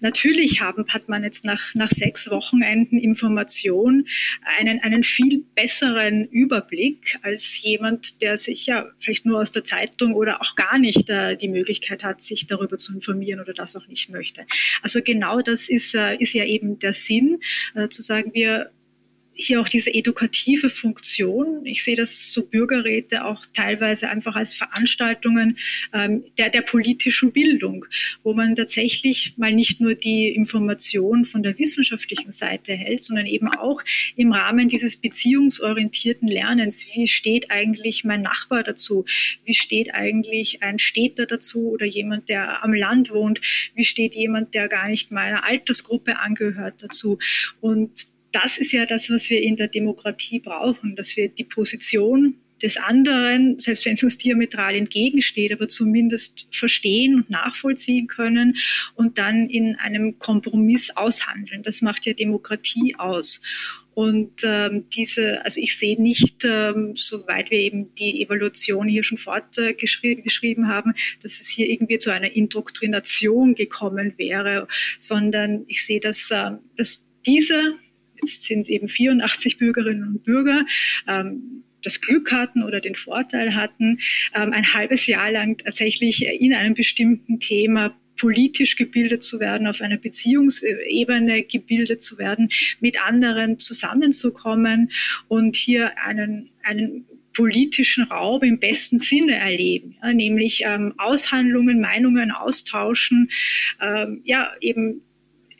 [0.00, 4.08] Natürlich haben, hat man jetzt nach, nach sechs Wochenenden Information
[4.58, 10.14] einen, einen viel besseren Überblick als jemand, der sich ja vielleicht nur aus der Zeitung
[10.14, 13.86] oder auch gar nicht äh, die Möglichkeit hat, sich darüber zu informieren oder das auch
[13.86, 14.44] nicht möchte.
[14.82, 17.38] Also genau das ist, äh, ist ja eben der Sinn,
[17.76, 18.72] äh, zu sagen, wir
[19.38, 21.64] hier auch diese edukative Funktion.
[21.64, 25.56] Ich sehe das so Bürgerräte auch teilweise einfach als Veranstaltungen
[25.92, 27.86] ähm, der, der politischen Bildung,
[28.24, 33.48] wo man tatsächlich mal nicht nur die Information von der wissenschaftlichen Seite hält, sondern eben
[33.48, 33.82] auch
[34.16, 39.04] im Rahmen dieses beziehungsorientierten Lernens, wie steht eigentlich mein Nachbar dazu?
[39.44, 43.40] Wie steht eigentlich ein Städter dazu oder jemand, der am Land wohnt?
[43.76, 47.18] Wie steht jemand, der gar nicht meiner Altersgruppe angehört dazu?
[47.60, 52.38] Und das ist ja das, was wir in der Demokratie brauchen, dass wir die Position
[52.62, 58.56] des anderen, selbst wenn es uns diametral entgegensteht, aber zumindest verstehen und nachvollziehen können
[58.94, 61.62] und dann in einem Kompromiss aushandeln.
[61.62, 63.40] Das macht ja Demokratie aus.
[63.94, 69.18] Und ähm, diese, also ich sehe nicht, ähm, soweit wir eben die Evaluation hier schon
[69.18, 74.68] fortgeschrieben äh, haben, dass es hier irgendwie zu einer Indoktrination gekommen wäre,
[75.00, 77.74] sondern ich sehe, dass, äh, dass diese
[78.20, 80.64] jetzt sind es eben 84 Bürgerinnen und Bürger,
[81.06, 83.98] ähm, das Glück hatten oder den Vorteil hatten,
[84.34, 89.80] ähm, ein halbes Jahr lang tatsächlich in einem bestimmten Thema politisch gebildet zu werden, auf
[89.80, 92.50] einer Beziehungsebene gebildet zu werden,
[92.80, 94.90] mit anderen zusammenzukommen
[95.28, 102.32] und hier einen, einen politischen Raum im besten Sinne erleben, ja, nämlich ähm, Aushandlungen, Meinungen
[102.32, 103.30] austauschen,
[103.80, 105.02] ähm, ja, eben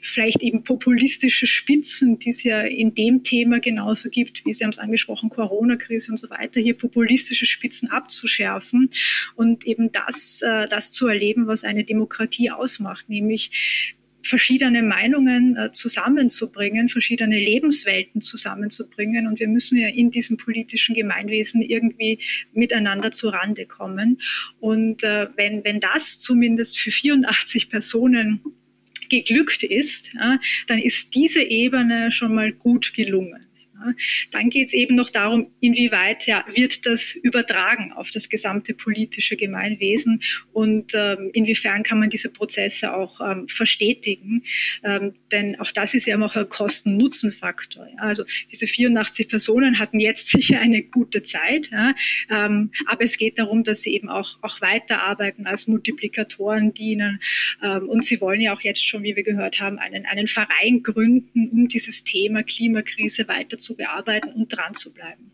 [0.01, 4.71] vielleicht eben populistische Spitzen, die es ja in dem Thema genauso gibt, wie Sie haben
[4.71, 8.91] es angesprochen, Corona-Krise und so weiter, hier populistische Spitzen abzuschärfen
[9.35, 15.73] und eben das, äh, das zu erleben, was eine Demokratie ausmacht, nämlich verschiedene Meinungen äh,
[15.73, 19.27] zusammenzubringen, verschiedene Lebenswelten zusammenzubringen.
[19.27, 22.21] Und wir müssen ja in diesem politischen Gemeinwesen irgendwie
[22.53, 24.21] miteinander zu Rande kommen.
[24.61, 28.43] Und äh, wenn, wenn das zumindest für 84 Personen
[29.09, 33.48] geglückt ist, ja, dann ist diese Ebene schon mal gut gelungen.
[34.31, 39.37] Dann geht es eben noch darum, inwieweit ja, wird das übertragen auf das gesamte politische
[39.37, 44.45] Gemeinwesen und ähm, inwiefern kann man diese Prozesse auch ähm, verstetigen.
[44.85, 47.87] Ähm, denn auch das ist ja immer auch ein Kosten-Nutzen-Faktor.
[47.87, 48.03] Ja.
[48.03, 51.95] Also diese 84 Personen hatten jetzt sicher eine gute Zeit, ja.
[52.31, 57.21] Ähm, aber es geht darum, dass sie eben auch, auch weiterarbeiten als Multiplikatoren dienen.
[57.63, 60.83] Ähm, und sie wollen ja auch jetzt schon, wie wir gehört haben, einen, einen Verein
[60.83, 65.33] gründen, um dieses Thema Klimakrise weiter zu bearbeiten und dran zu bleiben.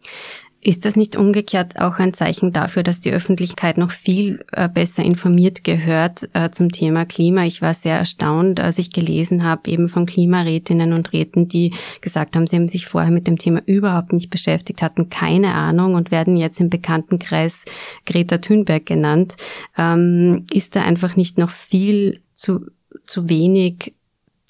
[0.67, 5.05] Ist das nicht umgekehrt auch ein Zeichen dafür, dass die Öffentlichkeit noch viel äh, besser
[5.05, 7.45] informiert gehört äh, zum Thema Klima?
[7.45, 12.35] Ich war sehr erstaunt, als ich gelesen habe, eben von Klimarätinnen und Räten, die gesagt
[12.35, 16.11] haben, sie haben sich vorher mit dem Thema überhaupt nicht beschäftigt, hatten keine Ahnung und
[16.11, 17.67] werden jetzt im Bekanntenkreis
[18.07, 19.37] Greta Thunberg genannt.
[19.77, 22.71] Ähm, ist da einfach nicht noch viel zu,
[23.05, 23.93] zu wenig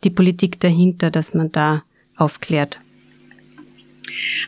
[0.05, 1.83] die Politik dahinter, dass man da
[2.15, 2.79] aufklärt?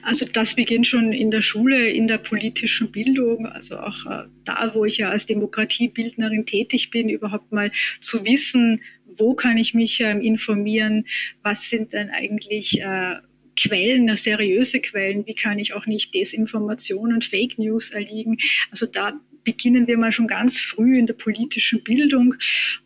[0.02, 4.72] Also das beginnt schon in der Schule, in der politischen Bildung, also auch äh, da,
[4.74, 8.80] wo ich ja als Demokratiebildnerin tätig bin, überhaupt mal zu wissen,
[9.18, 11.06] wo kann ich mich ähm, informieren,
[11.42, 13.16] was sind denn eigentlich äh,
[13.58, 18.36] Quellen, seriöse Quellen, wie kann ich auch nicht Desinformation und Fake News erliegen.
[18.70, 22.34] Also da beginnen wir mal schon ganz früh in der politischen Bildung,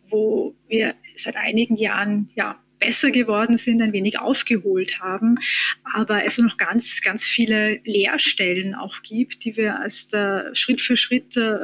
[0.09, 5.37] wo wir seit einigen Jahren ja besser geworden sind, ein wenig aufgeholt haben,
[5.93, 10.97] aber es noch ganz, ganz viele Leerstellen auch gibt, die wir erst äh, Schritt für
[10.97, 11.57] Schritt äh,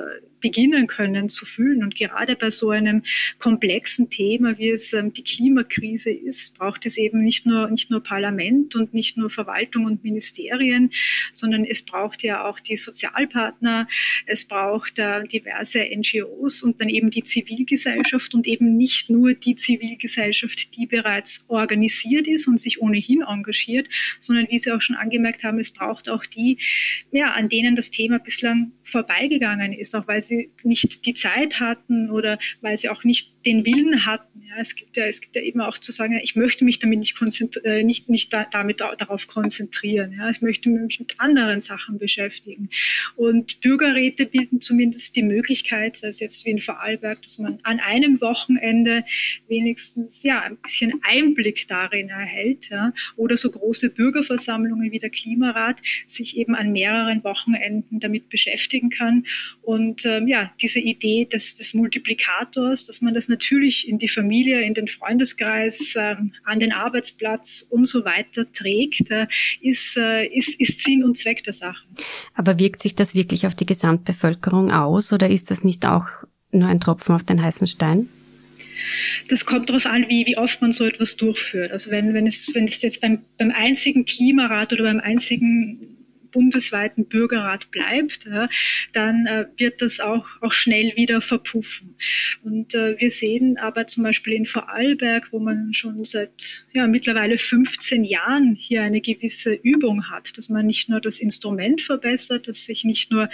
[0.47, 1.83] beginnen können zu fühlen.
[1.83, 3.03] Und gerade bei so einem
[3.37, 8.01] komplexen Thema, wie es ähm, die Klimakrise ist, braucht es eben nicht nur, nicht nur
[8.01, 10.91] Parlament und nicht nur Verwaltung und Ministerien,
[11.33, 13.89] sondern es braucht ja auch die Sozialpartner,
[14.25, 19.57] es braucht äh, diverse NGOs und dann eben die Zivilgesellschaft und eben nicht nur die
[19.57, 23.89] Zivilgesellschaft, die bereits organisiert ist und sich ohnehin engagiert,
[24.21, 26.57] sondern wie Sie auch schon angemerkt haben, es braucht auch die,
[27.11, 32.09] ja, an denen das Thema bislang vorbeigegangen ist, auch weil sie nicht die Zeit hatten
[32.09, 34.43] oder weil sie auch nicht den Willen hatten.
[34.49, 36.99] Ja, es gibt ja, es gibt ja eben auch zu sagen, ich möchte mich damit
[36.99, 37.15] nicht,
[37.63, 40.13] äh, nicht, nicht da, damit darauf konzentrieren.
[40.17, 42.69] Ja, ich möchte mich mit anderen Sachen beschäftigen.
[43.15, 47.79] Und Bürgerräte bieten zumindest die Möglichkeit, sei es jetzt wie in Vorarlberg, dass man an
[47.79, 49.03] einem Wochenende
[49.47, 52.69] wenigstens ja ein bisschen Einblick darin erhält.
[52.69, 58.76] Ja, oder so große Bürgerversammlungen wie der Klimarat sich eben an mehreren Wochenenden damit beschäftigen
[58.89, 59.25] kann.
[59.61, 64.61] Und ähm, ja, diese Idee des, des Multiplikators, dass man das natürlich in die Familie,
[64.61, 69.27] in den Freundeskreis, äh, an den Arbeitsplatz und so weiter trägt, äh,
[69.61, 71.83] ist, äh, ist, ist Sinn und Zweck der Sache.
[72.33, 76.05] Aber wirkt sich das wirklich auf die Gesamtbevölkerung aus oder ist das nicht auch
[76.51, 78.09] nur ein Tropfen auf den heißen Stein?
[79.27, 81.71] Das kommt darauf an, wie, wie oft man so etwas durchführt.
[81.71, 85.96] Also wenn, wenn, es, wenn es jetzt beim, beim einzigen Klimarat oder beim einzigen
[86.31, 88.47] bundesweiten Bürgerrat bleibt, ja,
[88.93, 91.95] dann äh, wird das auch, auch schnell wieder verpuffen.
[92.43, 97.37] Und äh, wir sehen aber zum Beispiel in Vorarlberg, wo man schon seit ja, mittlerweile
[97.37, 102.65] 15 Jahren hier eine gewisse Übung hat, dass man nicht nur das Instrument verbessert, dass
[102.65, 103.29] sich nicht nur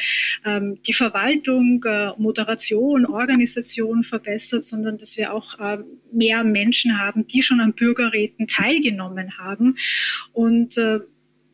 [0.45, 5.79] ähm, die Verwaltung, äh, Moderation, Organisation verbessert, sondern dass wir auch äh,
[6.11, 9.77] mehr Menschen haben, die schon an Bürgerräten teilgenommen haben.
[10.31, 10.99] Und äh,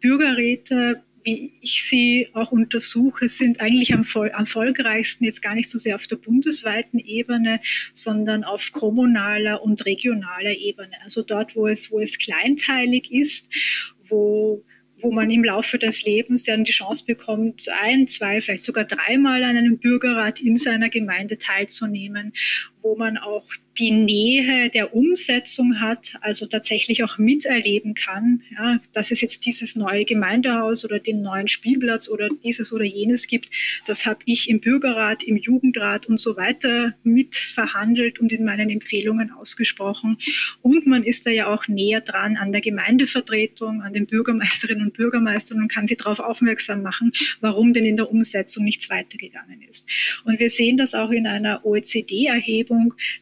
[0.01, 5.95] Bürgerräte wie ich sie auch untersuche, sind eigentlich am erfolgreichsten jetzt gar nicht so sehr
[5.95, 7.59] auf der bundesweiten Ebene,
[7.93, 10.93] sondern auf kommunaler und regionaler Ebene.
[11.03, 13.47] Also dort, wo es, wo es kleinteilig ist,
[14.01, 14.63] wo
[15.01, 19.43] wo man im Laufe des Lebens ja die Chance bekommt, ein, zwei, vielleicht sogar dreimal
[19.43, 22.33] an einem Bürgerrat in seiner Gemeinde teilzunehmen,
[22.81, 23.45] wo man auch
[23.79, 29.75] die Nähe der Umsetzung hat, also tatsächlich auch miterleben kann, ja, dass es jetzt dieses
[29.75, 33.49] neue Gemeindehaus oder den neuen Spielplatz oder dieses oder jenes gibt,
[33.85, 39.31] das habe ich im Bürgerrat, im Jugendrat und so weiter mitverhandelt und in meinen Empfehlungen
[39.31, 40.17] ausgesprochen.
[40.61, 44.93] Und man ist da ja auch näher dran an der Gemeindevertretung, an den Bürgermeisterinnen und
[44.93, 49.87] Bürgermeistern und kann sie darauf aufmerksam machen, warum denn in der Umsetzung nichts weitergegangen ist.
[50.25, 52.68] Und wir sehen das auch in einer OECD-Erhebung.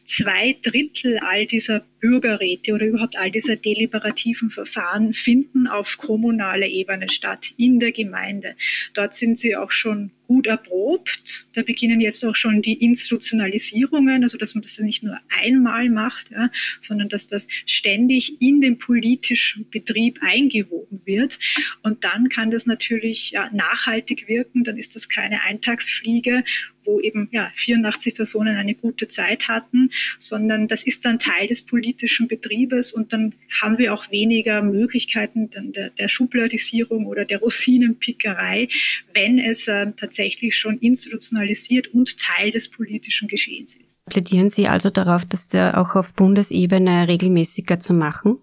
[0.04, 7.10] Zwei Drittel all dieser Bürgerräte oder überhaupt all dieser deliberativen Verfahren finden auf kommunaler Ebene
[7.10, 8.54] statt, in der Gemeinde.
[8.94, 11.48] Dort sind sie auch schon gut erprobt.
[11.54, 16.30] Da beginnen jetzt auch schon die Institutionalisierungen, also dass man das nicht nur einmal macht,
[16.30, 16.50] ja,
[16.82, 21.38] sondern dass das ständig in den politischen Betrieb eingewoben wird.
[21.82, 24.64] Und dann kann das natürlich ja, nachhaltig wirken.
[24.64, 26.44] Dann ist das keine Eintagsfliege
[26.88, 31.62] wo eben ja, 84 Personen eine gute Zeit hatten, sondern das ist dann Teil des
[31.62, 38.68] politischen Betriebes und dann haben wir auch weniger Möglichkeiten der, der Schubladisierung oder der Rosinenpickerei,
[39.12, 44.04] wenn es äh, tatsächlich schon institutionalisiert und Teil des politischen Geschehens ist.
[44.06, 48.38] Plädieren Sie also darauf, der auch auf Bundesebene regelmäßiger zu machen?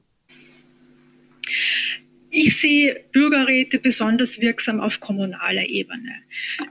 [2.38, 6.16] Ich sehe Bürgerräte besonders wirksam auf kommunaler Ebene.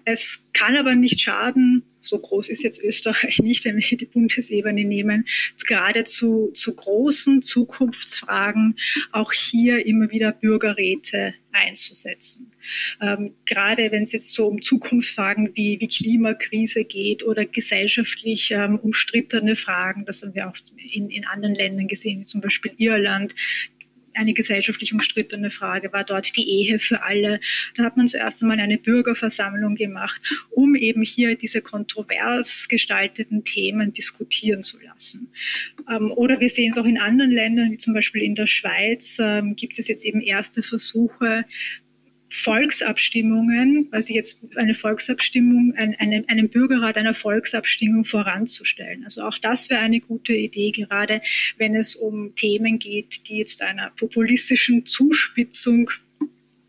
[0.04, 4.84] Es kann aber nicht schaden, so groß ist jetzt Österreich nicht, wenn wir die Bundesebene
[4.84, 5.24] nehmen,
[5.66, 8.76] gerade zu, zu großen Zukunftsfragen
[9.10, 12.52] auch hier immer wieder Bürgerräte einzusetzen.
[13.00, 18.78] Ähm, gerade wenn es jetzt so um Zukunftsfragen wie, wie Klimakrise geht oder gesellschaftlich ähm,
[18.78, 20.56] umstrittene Fragen, das haben wir auch
[20.92, 23.34] in, in anderen Ländern gesehen, wie zum Beispiel Irland,
[24.14, 27.40] eine gesellschaftlich umstrittene Frage war dort die Ehe für alle.
[27.76, 33.92] Da hat man zuerst einmal eine Bürgerversammlung gemacht, um eben hier diese kontrovers gestalteten Themen
[33.92, 35.32] diskutieren zu lassen.
[35.90, 39.18] Ähm, oder wir sehen es auch in anderen Ländern, wie zum Beispiel in der Schweiz,
[39.20, 41.44] ähm, gibt es jetzt eben erste Versuche,
[42.36, 49.04] Volksabstimmungen, also jetzt eine Volksabstimmung, ein, eine, einen Bürgerrat einer Volksabstimmung voranzustellen.
[49.04, 51.22] Also auch das wäre eine gute Idee, gerade
[51.58, 55.90] wenn es um Themen geht, die jetzt einer populistischen Zuspitzung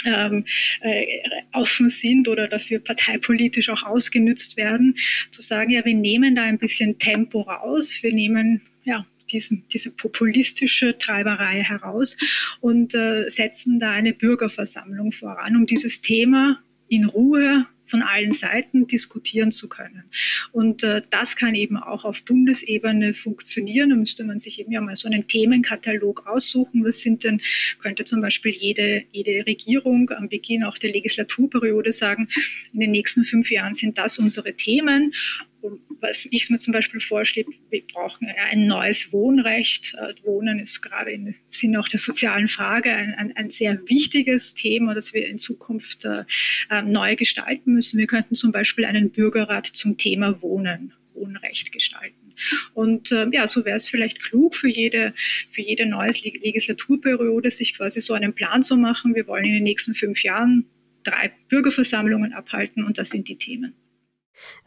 [0.06, 0.46] ähm,
[0.82, 1.08] äh,
[1.52, 4.96] offen sind oder dafür parteipolitisch auch ausgenützt werden,
[5.32, 9.04] zu sagen, ja, wir nehmen da ein bisschen Tempo raus, wir nehmen ja,
[9.36, 12.18] diesen, diese populistische Treiberei heraus
[12.62, 18.88] und äh, setzen da eine Bürgerversammlung voran, um dieses Thema in Ruhe von allen Seiten
[18.88, 20.04] diskutieren zu können.
[20.52, 23.92] Und äh, das kann eben auch auf Bundesebene funktionieren.
[23.92, 26.84] Da müsste man sich eben ja mal so einen Themenkatalog aussuchen.
[26.84, 27.42] Was sind denn,
[27.80, 32.28] könnte zum Beispiel jede, jede Regierung am Beginn auch der Legislaturperiode sagen,
[32.74, 35.14] in den nächsten fünf Jahren sind das unsere Themen
[36.02, 39.96] was ich mir zum Beispiel vorschlage, wir brauchen ein neues Wohnrecht.
[39.96, 44.56] Äh, Wohnen ist gerade im Sinne auch der sozialen Frage ein, ein, ein sehr wichtiges
[44.56, 46.24] Thema, das wir in Zukunft äh,
[46.70, 48.00] äh, neu gestalten müssen.
[48.00, 52.34] Wir könnten zum Beispiel einen Bürgerrat zum Thema Wohnen, Wohnrecht gestalten.
[52.74, 55.14] Und äh, ja, so wäre es vielleicht klug für jede,
[55.52, 59.16] für jede neue Legislaturperiode, sich quasi so einen Plan zu machen.
[59.16, 60.66] Wir wollen in den nächsten fünf Jahren
[61.04, 63.74] drei Bürgerversammlungen abhalten und das sind die Themen.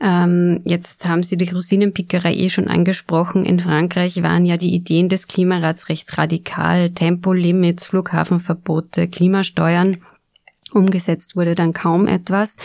[0.01, 3.45] Ähm, jetzt haben Sie die Rosinenpickerei eh schon angesprochen.
[3.45, 6.91] In Frankreich waren ja die Ideen des Klimarats recht radikal.
[6.91, 9.99] Tempolimits, Flughafenverbote, Klimasteuern.
[10.73, 12.57] Umgesetzt wurde dann kaum etwas.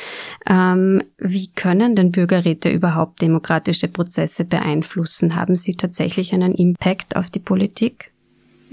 [0.47, 5.35] Ähm, wie können denn Bürgerräte überhaupt demokratische Prozesse beeinflussen?
[5.35, 8.12] Haben sie tatsächlich einen Impact auf die Politik?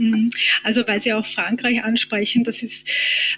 [0.01, 0.31] Mhm.
[0.63, 2.89] Also weil Sie auch Frankreich ansprechen, das ist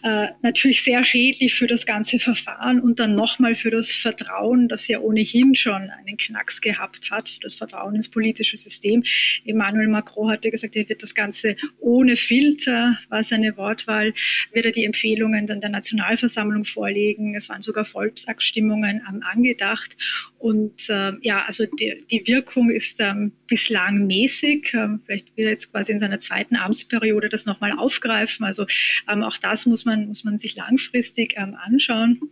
[0.04, 4.86] äh, natürlich sehr schädlich für das ganze Verfahren und dann nochmal für das Vertrauen, das
[4.86, 9.02] ja ohnehin schon einen Knacks gehabt hat, das Vertrauen ins politische System.
[9.44, 14.14] Emmanuel Macron hatte gesagt, er wird das Ganze ohne Filter, war seine Wortwahl,
[14.52, 17.34] wird er die Empfehlungen dann der Nationalversammlung vorlegen.
[17.34, 19.96] Es waren sogar Volksabstimmungen angedacht.
[20.42, 24.72] Und äh, ja, also die, die Wirkung ist ähm, bislang mäßig.
[24.74, 28.44] Ähm, vielleicht wird er jetzt quasi in seiner zweiten Amtsperiode das nochmal aufgreifen.
[28.44, 28.66] Also
[29.08, 32.22] ähm, auch das muss man, muss man sich langfristig ähm, anschauen.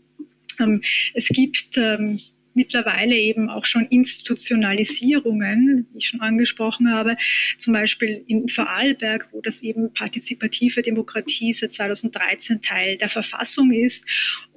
[0.59, 0.83] Ähm,
[1.15, 2.19] es gibt ähm,
[2.55, 7.17] mittlerweile eben auch schon Institutionalisierungen, wie ich schon angesprochen habe,
[7.59, 14.09] zum Beispiel in Vorarlberg, wo das eben partizipative Demokratie seit 2013 Teil der Verfassung ist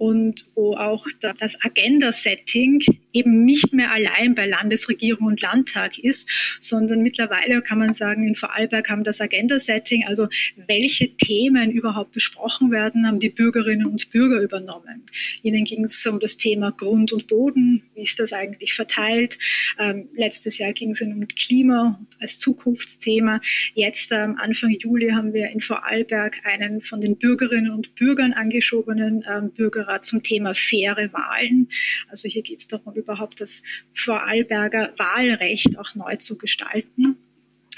[0.04, 1.08] und wo auch
[1.39, 2.82] das Agenda-Setting
[3.14, 6.30] eben nicht mehr allein bei Landesregierung und Landtag ist,
[6.60, 10.28] sondern mittlerweile kann man sagen, in Vorarlberg haben das Agenda-Setting, also
[10.68, 15.06] welche Themen überhaupt besprochen werden, haben die Bürgerinnen und Bürger übernommen.
[15.41, 19.38] Ihnen ging es um das Thema Grund und Boden, wie ist das eigentlich verteilt.
[19.80, 23.39] Ähm, letztes Jahr ging es um Klima als Zukunftsthema.
[23.74, 29.24] Jetzt ähm, Anfang Juli haben wir in Vorarlberg einen von den Bürgerinnen und Bürgern angeschobenen
[29.30, 31.69] ähm, Bürgerrat zum Thema faire Wahlen.
[32.09, 33.63] Also hier geht es darum, überhaupt das
[33.93, 37.17] Vorarlberger Wahlrecht auch neu zu gestalten.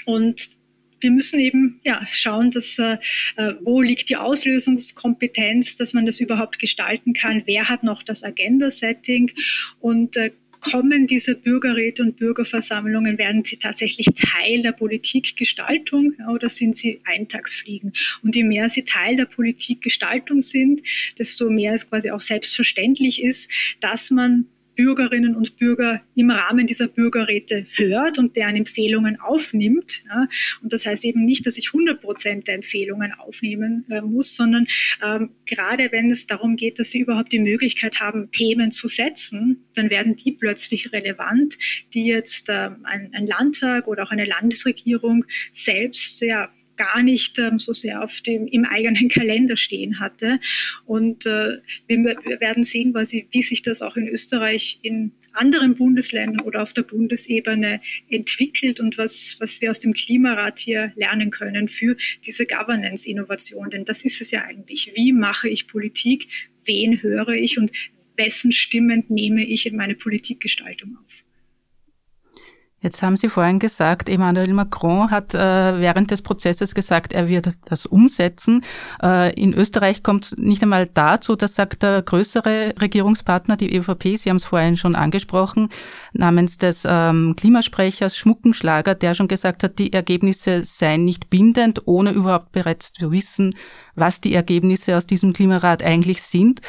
[0.04, 0.56] Und
[1.00, 2.98] wir müssen eben ja, schauen, dass, äh,
[3.60, 9.32] wo liegt die Auslösungskompetenz, dass man das überhaupt gestalten kann, wer hat noch das Agenda-Setting
[9.80, 16.76] und äh, kommen diese Bürgerräte und Bürgerversammlungen, werden sie tatsächlich Teil der Politikgestaltung oder sind
[16.76, 17.92] sie Eintagsfliegen?
[18.22, 20.82] Und je mehr sie Teil der Politikgestaltung sind,
[21.18, 23.50] desto mehr es quasi auch selbstverständlich ist,
[23.80, 24.46] dass man
[24.76, 30.04] Bürgerinnen und Bürger im Rahmen dieser Bürgerräte hört und deren Empfehlungen aufnimmt.
[30.06, 30.28] Ja.
[30.62, 34.66] Und das heißt eben nicht, dass ich 100 Prozent der Empfehlungen aufnehmen äh, muss, sondern
[35.02, 39.64] ähm, gerade wenn es darum geht, dass sie überhaupt die Möglichkeit haben, Themen zu setzen,
[39.74, 41.56] dann werden die plötzlich relevant,
[41.94, 47.58] die jetzt ähm, ein, ein Landtag oder auch eine Landesregierung selbst ja, gar nicht ähm,
[47.58, 50.40] so sehr auf dem, im eigenen Kalender stehen hatte.
[50.84, 55.74] Und äh, wir, wir, werden sehen, quasi, wie sich das auch in Österreich in anderen
[55.74, 61.30] Bundesländern oder auf der Bundesebene entwickelt und was, was wir aus dem Klimarat hier lernen
[61.30, 63.70] können für diese Governance-Innovation.
[63.70, 64.92] Denn das ist es ja eigentlich.
[64.94, 66.28] Wie mache ich Politik?
[66.64, 67.70] Wen höre ich und
[68.16, 71.25] wessen Stimmen nehme ich in meine Politikgestaltung auf?
[72.86, 75.38] Jetzt haben Sie vorhin gesagt, Emmanuel Macron hat äh,
[75.80, 78.62] während des Prozesses gesagt, er wird das umsetzen.
[79.02, 84.16] Äh, in Österreich kommt es nicht einmal dazu, das sagt der größere Regierungspartner, die ÖVP,
[84.16, 85.70] Sie haben es vorhin schon angesprochen,
[86.12, 92.12] namens des ähm, Klimasprechers Schmuckenschlager, der schon gesagt hat, die Ergebnisse seien nicht bindend, ohne
[92.12, 93.56] überhaupt bereits zu wissen,
[93.96, 96.60] was die Ergebnisse aus diesem Klimarat eigentlich sind,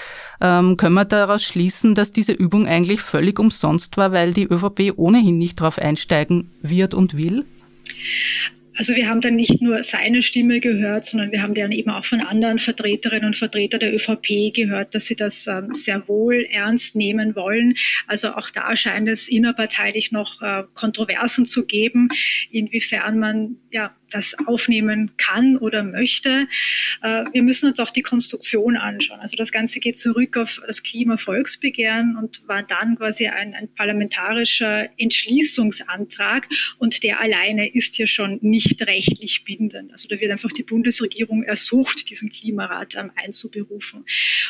[0.42, 4.94] ähm, können wir daraus schließen, dass diese Übung eigentlich völlig umsonst war, weil die ÖVP
[4.96, 7.46] ohnehin nicht darauf einsteigen wird und will?
[8.78, 12.06] Also wir haben dann nicht nur seine Stimme gehört, sondern wir haben dann eben auch
[12.06, 16.96] von anderen Vertreterinnen und Vertretern der ÖVP gehört, dass sie das ähm, sehr wohl ernst
[16.96, 17.74] nehmen wollen.
[18.06, 22.10] Also auch da scheint es innerparteilich noch äh, Kontroversen zu geben,
[22.52, 26.48] inwiefern man ja das aufnehmen kann oder möchte.
[27.02, 29.20] Äh, wir müssen uns auch die Konstruktion anschauen.
[29.20, 34.90] Also das Ganze geht zurück auf das Klimavolksbegehren und war dann quasi ein, ein parlamentarischer
[34.98, 36.48] Entschließungsantrag
[36.78, 39.92] und der alleine ist hier schon nicht rechtlich bindend.
[39.92, 44.06] Also da wird einfach die Bundesregierung ersucht, diesen Klimarat ähm, einzuberufen.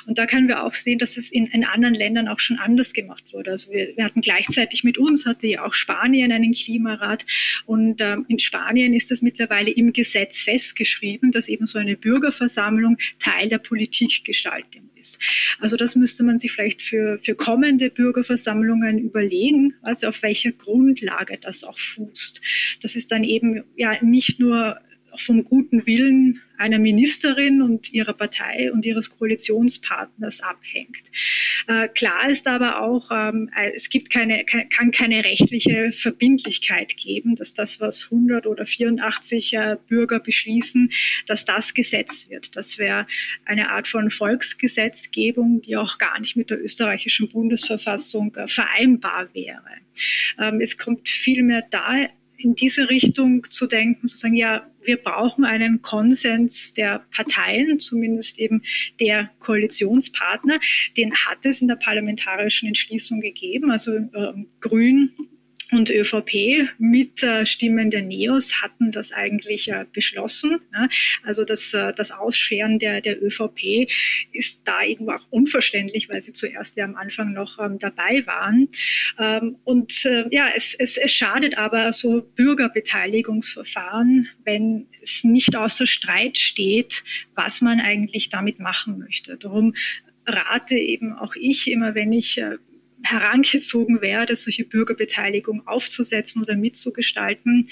[0.06, 2.94] Und da können wir auch sehen, dass es in, in anderen Ländern auch schon anders
[2.94, 3.52] gemacht wurde.
[3.52, 7.26] Also wir, wir hatten gleichzeitig mit uns, hatte ja auch Spanien einen Klimarat
[7.66, 11.96] und ähm, in Spanien ist das mittlerweile mittlerweile im Gesetz festgeschrieben, dass eben so eine
[11.96, 15.20] Bürgerversammlung Teil der Politikgestaltung ist.
[15.60, 21.38] Also das müsste man sich vielleicht für, für kommende Bürgerversammlungen überlegen, also auf welcher Grundlage
[21.42, 22.42] das auch fußt.
[22.82, 24.80] Das ist dann eben ja nicht nur
[25.22, 31.04] vom guten Willen einer Ministerin und ihrer Partei und ihres Koalitionspartners abhängt.
[31.68, 37.36] Äh, klar ist aber auch, ähm, äh, es gibt keine, kann keine rechtliche Verbindlichkeit geben,
[37.36, 40.92] dass das, was 100 oder 84 äh, Bürger beschließen,
[41.28, 42.56] dass das Gesetz wird.
[42.56, 43.06] Das wäre
[43.46, 49.62] eine Art von Volksgesetzgebung, die auch gar nicht mit der österreichischen Bundesverfassung äh, vereinbar wäre.
[50.40, 52.08] Ähm, es kommt vielmehr da
[52.38, 58.40] in diese Richtung zu denken, zu sagen, ja, wir brauchen einen Konsens der Parteien, zumindest
[58.40, 58.62] eben
[59.00, 60.60] der Koalitionspartner.
[60.96, 63.70] Den hat es in der parlamentarischen Entschließung gegeben.
[63.70, 65.12] Also äh, Grün
[65.72, 70.60] und ÖVP mit äh, Stimmen der Neos hatten das eigentlich äh, beschlossen.
[70.72, 70.90] Ne?
[71.24, 73.90] Also das, äh, das Ausscheren der, der ÖVP
[74.32, 78.70] ist da irgendwo auch unverständlich, weil sie zuerst ja am Anfang noch ähm, dabei waren.
[79.20, 85.88] Ähm, und äh, ja, es, es, es schadet aber so Bürgerbeteiligungsverfahren, wenn es nicht außer
[85.88, 87.04] Streit steht,
[87.36, 89.38] was man eigentlich damit machen möchte.
[89.38, 89.74] Darum
[90.26, 92.58] rate eben auch ich immer, wenn ich äh,
[93.12, 97.68] herangezogen werde, solche Bürgerbeteiligung aufzusetzen oder mitzugestalten,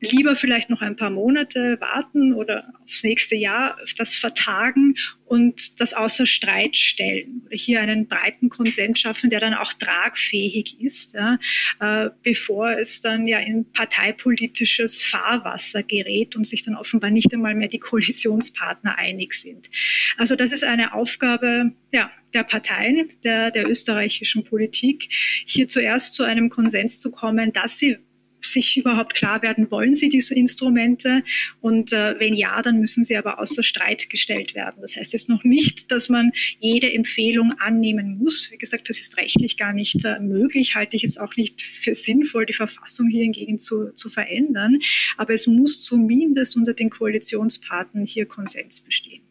[0.00, 4.94] lieber vielleicht noch ein paar Monate warten oder aufs nächste Jahr das vertagen
[5.26, 11.14] und das außer Streit stellen hier einen breiten Konsens schaffen, der dann auch tragfähig ist,
[11.14, 11.38] ja,
[11.80, 17.54] äh, bevor es dann ja in parteipolitisches Fahrwasser gerät und sich dann offenbar nicht einmal
[17.54, 19.70] mehr die Koalitionspartner einig sind.
[20.16, 25.08] Also das ist eine Aufgabe ja, der Parteien, der, der österreichischen Politik,
[25.46, 27.98] hier zuerst zu einem Konsens zu kommen, dass sie
[28.42, 31.22] sich überhaupt klar werden, wollen sie diese Instrumente?
[31.60, 34.78] Und äh, wenn ja, dann müssen sie aber außer Streit gestellt werden.
[34.80, 38.50] Das heißt jetzt noch nicht, dass man jede Empfehlung annehmen muss.
[38.50, 41.94] Wie gesagt, das ist rechtlich gar nicht äh, möglich, halte ich jetzt auch nicht für
[41.94, 44.78] sinnvoll, die Verfassung hier hingegen zu, zu verändern.
[45.16, 49.22] Aber es muss zumindest unter den Koalitionspartnern hier Konsens bestehen.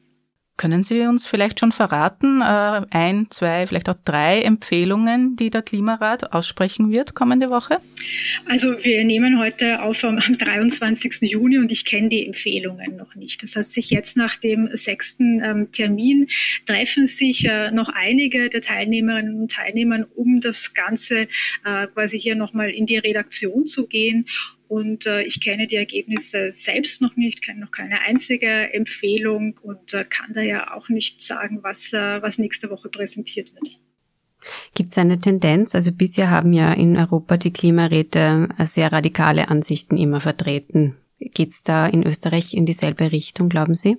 [0.60, 5.62] Können Sie uns vielleicht schon verraten, äh, ein, zwei, vielleicht auch drei Empfehlungen, die der
[5.62, 7.78] Klimarat aussprechen wird kommende Woche?
[8.46, 11.32] Also wir nehmen heute auf am 23.
[11.32, 13.42] Juni und ich kenne die Empfehlungen noch nicht.
[13.42, 16.28] Das hat sich jetzt nach dem sechsten ähm, Termin
[16.66, 21.30] treffen sich äh, noch einige der Teilnehmerinnen und Teilnehmer, um das Ganze
[21.64, 24.26] äh, quasi hier nochmal in die Redaktion zu gehen
[24.70, 29.96] und äh, ich kenne die Ergebnisse selbst noch nicht, kenne noch keine einzige Empfehlung und
[29.96, 33.80] äh, kann da ja auch nicht sagen, was, äh, was nächste Woche präsentiert wird.
[34.76, 35.74] Gibt es eine Tendenz?
[35.74, 40.96] Also bisher haben ja in Europa die Klimaräte äh, sehr radikale Ansichten immer vertreten.
[41.20, 43.98] Geht es da in Österreich in dieselbe Richtung, glauben Sie?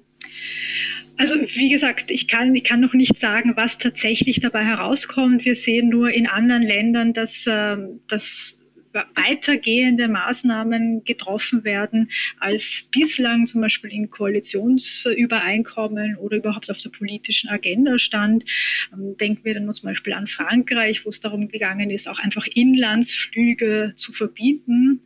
[1.16, 5.44] Also wie gesagt, ich kann, ich kann noch nicht sagen, was tatsächlich dabei herauskommt.
[5.44, 8.59] Wir sehen nur in anderen Ländern, dass, äh, dass
[8.92, 17.50] weitergehende Maßnahmen getroffen werden, als bislang zum Beispiel in Koalitionsübereinkommen oder überhaupt auf der politischen
[17.50, 18.44] Agenda stand.
[18.92, 22.46] Ähm, denken wir dann zum Beispiel an Frankreich, wo es darum gegangen ist, auch einfach
[22.46, 25.02] Inlandsflüge zu verbieten.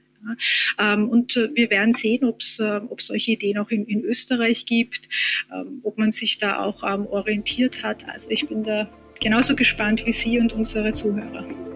[0.78, 4.66] Ähm, und äh, wir werden sehen, ob es äh, solche Ideen auch in, in Österreich
[4.66, 5.08] gibt,
[5.52, 8.08] ähm, ob man sich da auch orientiert hat.
[8.08, 8.88] Also ich bin da
[9.20, 11.73] genauso gespannt wie Sie und unsere Zuhörer.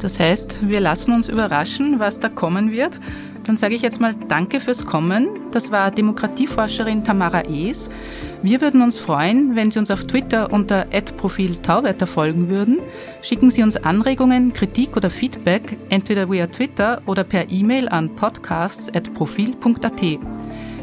[0.00, 3.00] Das heißt, wir lassen uns überraschen, was da kommen wird.
[3.44, 5.28] Dann sage ich jetzt mal Danke fürs Kommen.
[5.50, 7.90] Das war Demokratieforscherin Tamara Ees.
[8.42, 10.86] Wir würden uns freuen, wenn Sie uns auf Twitter unter
[11.16, 12.78] Profil Tauwetter folgen würden.
[13.22, 20.02] Schicken Sie uns Anregungen, Kritik oder Feedback entweder via Twitter oder per E-Mail an podcasts.profil.at.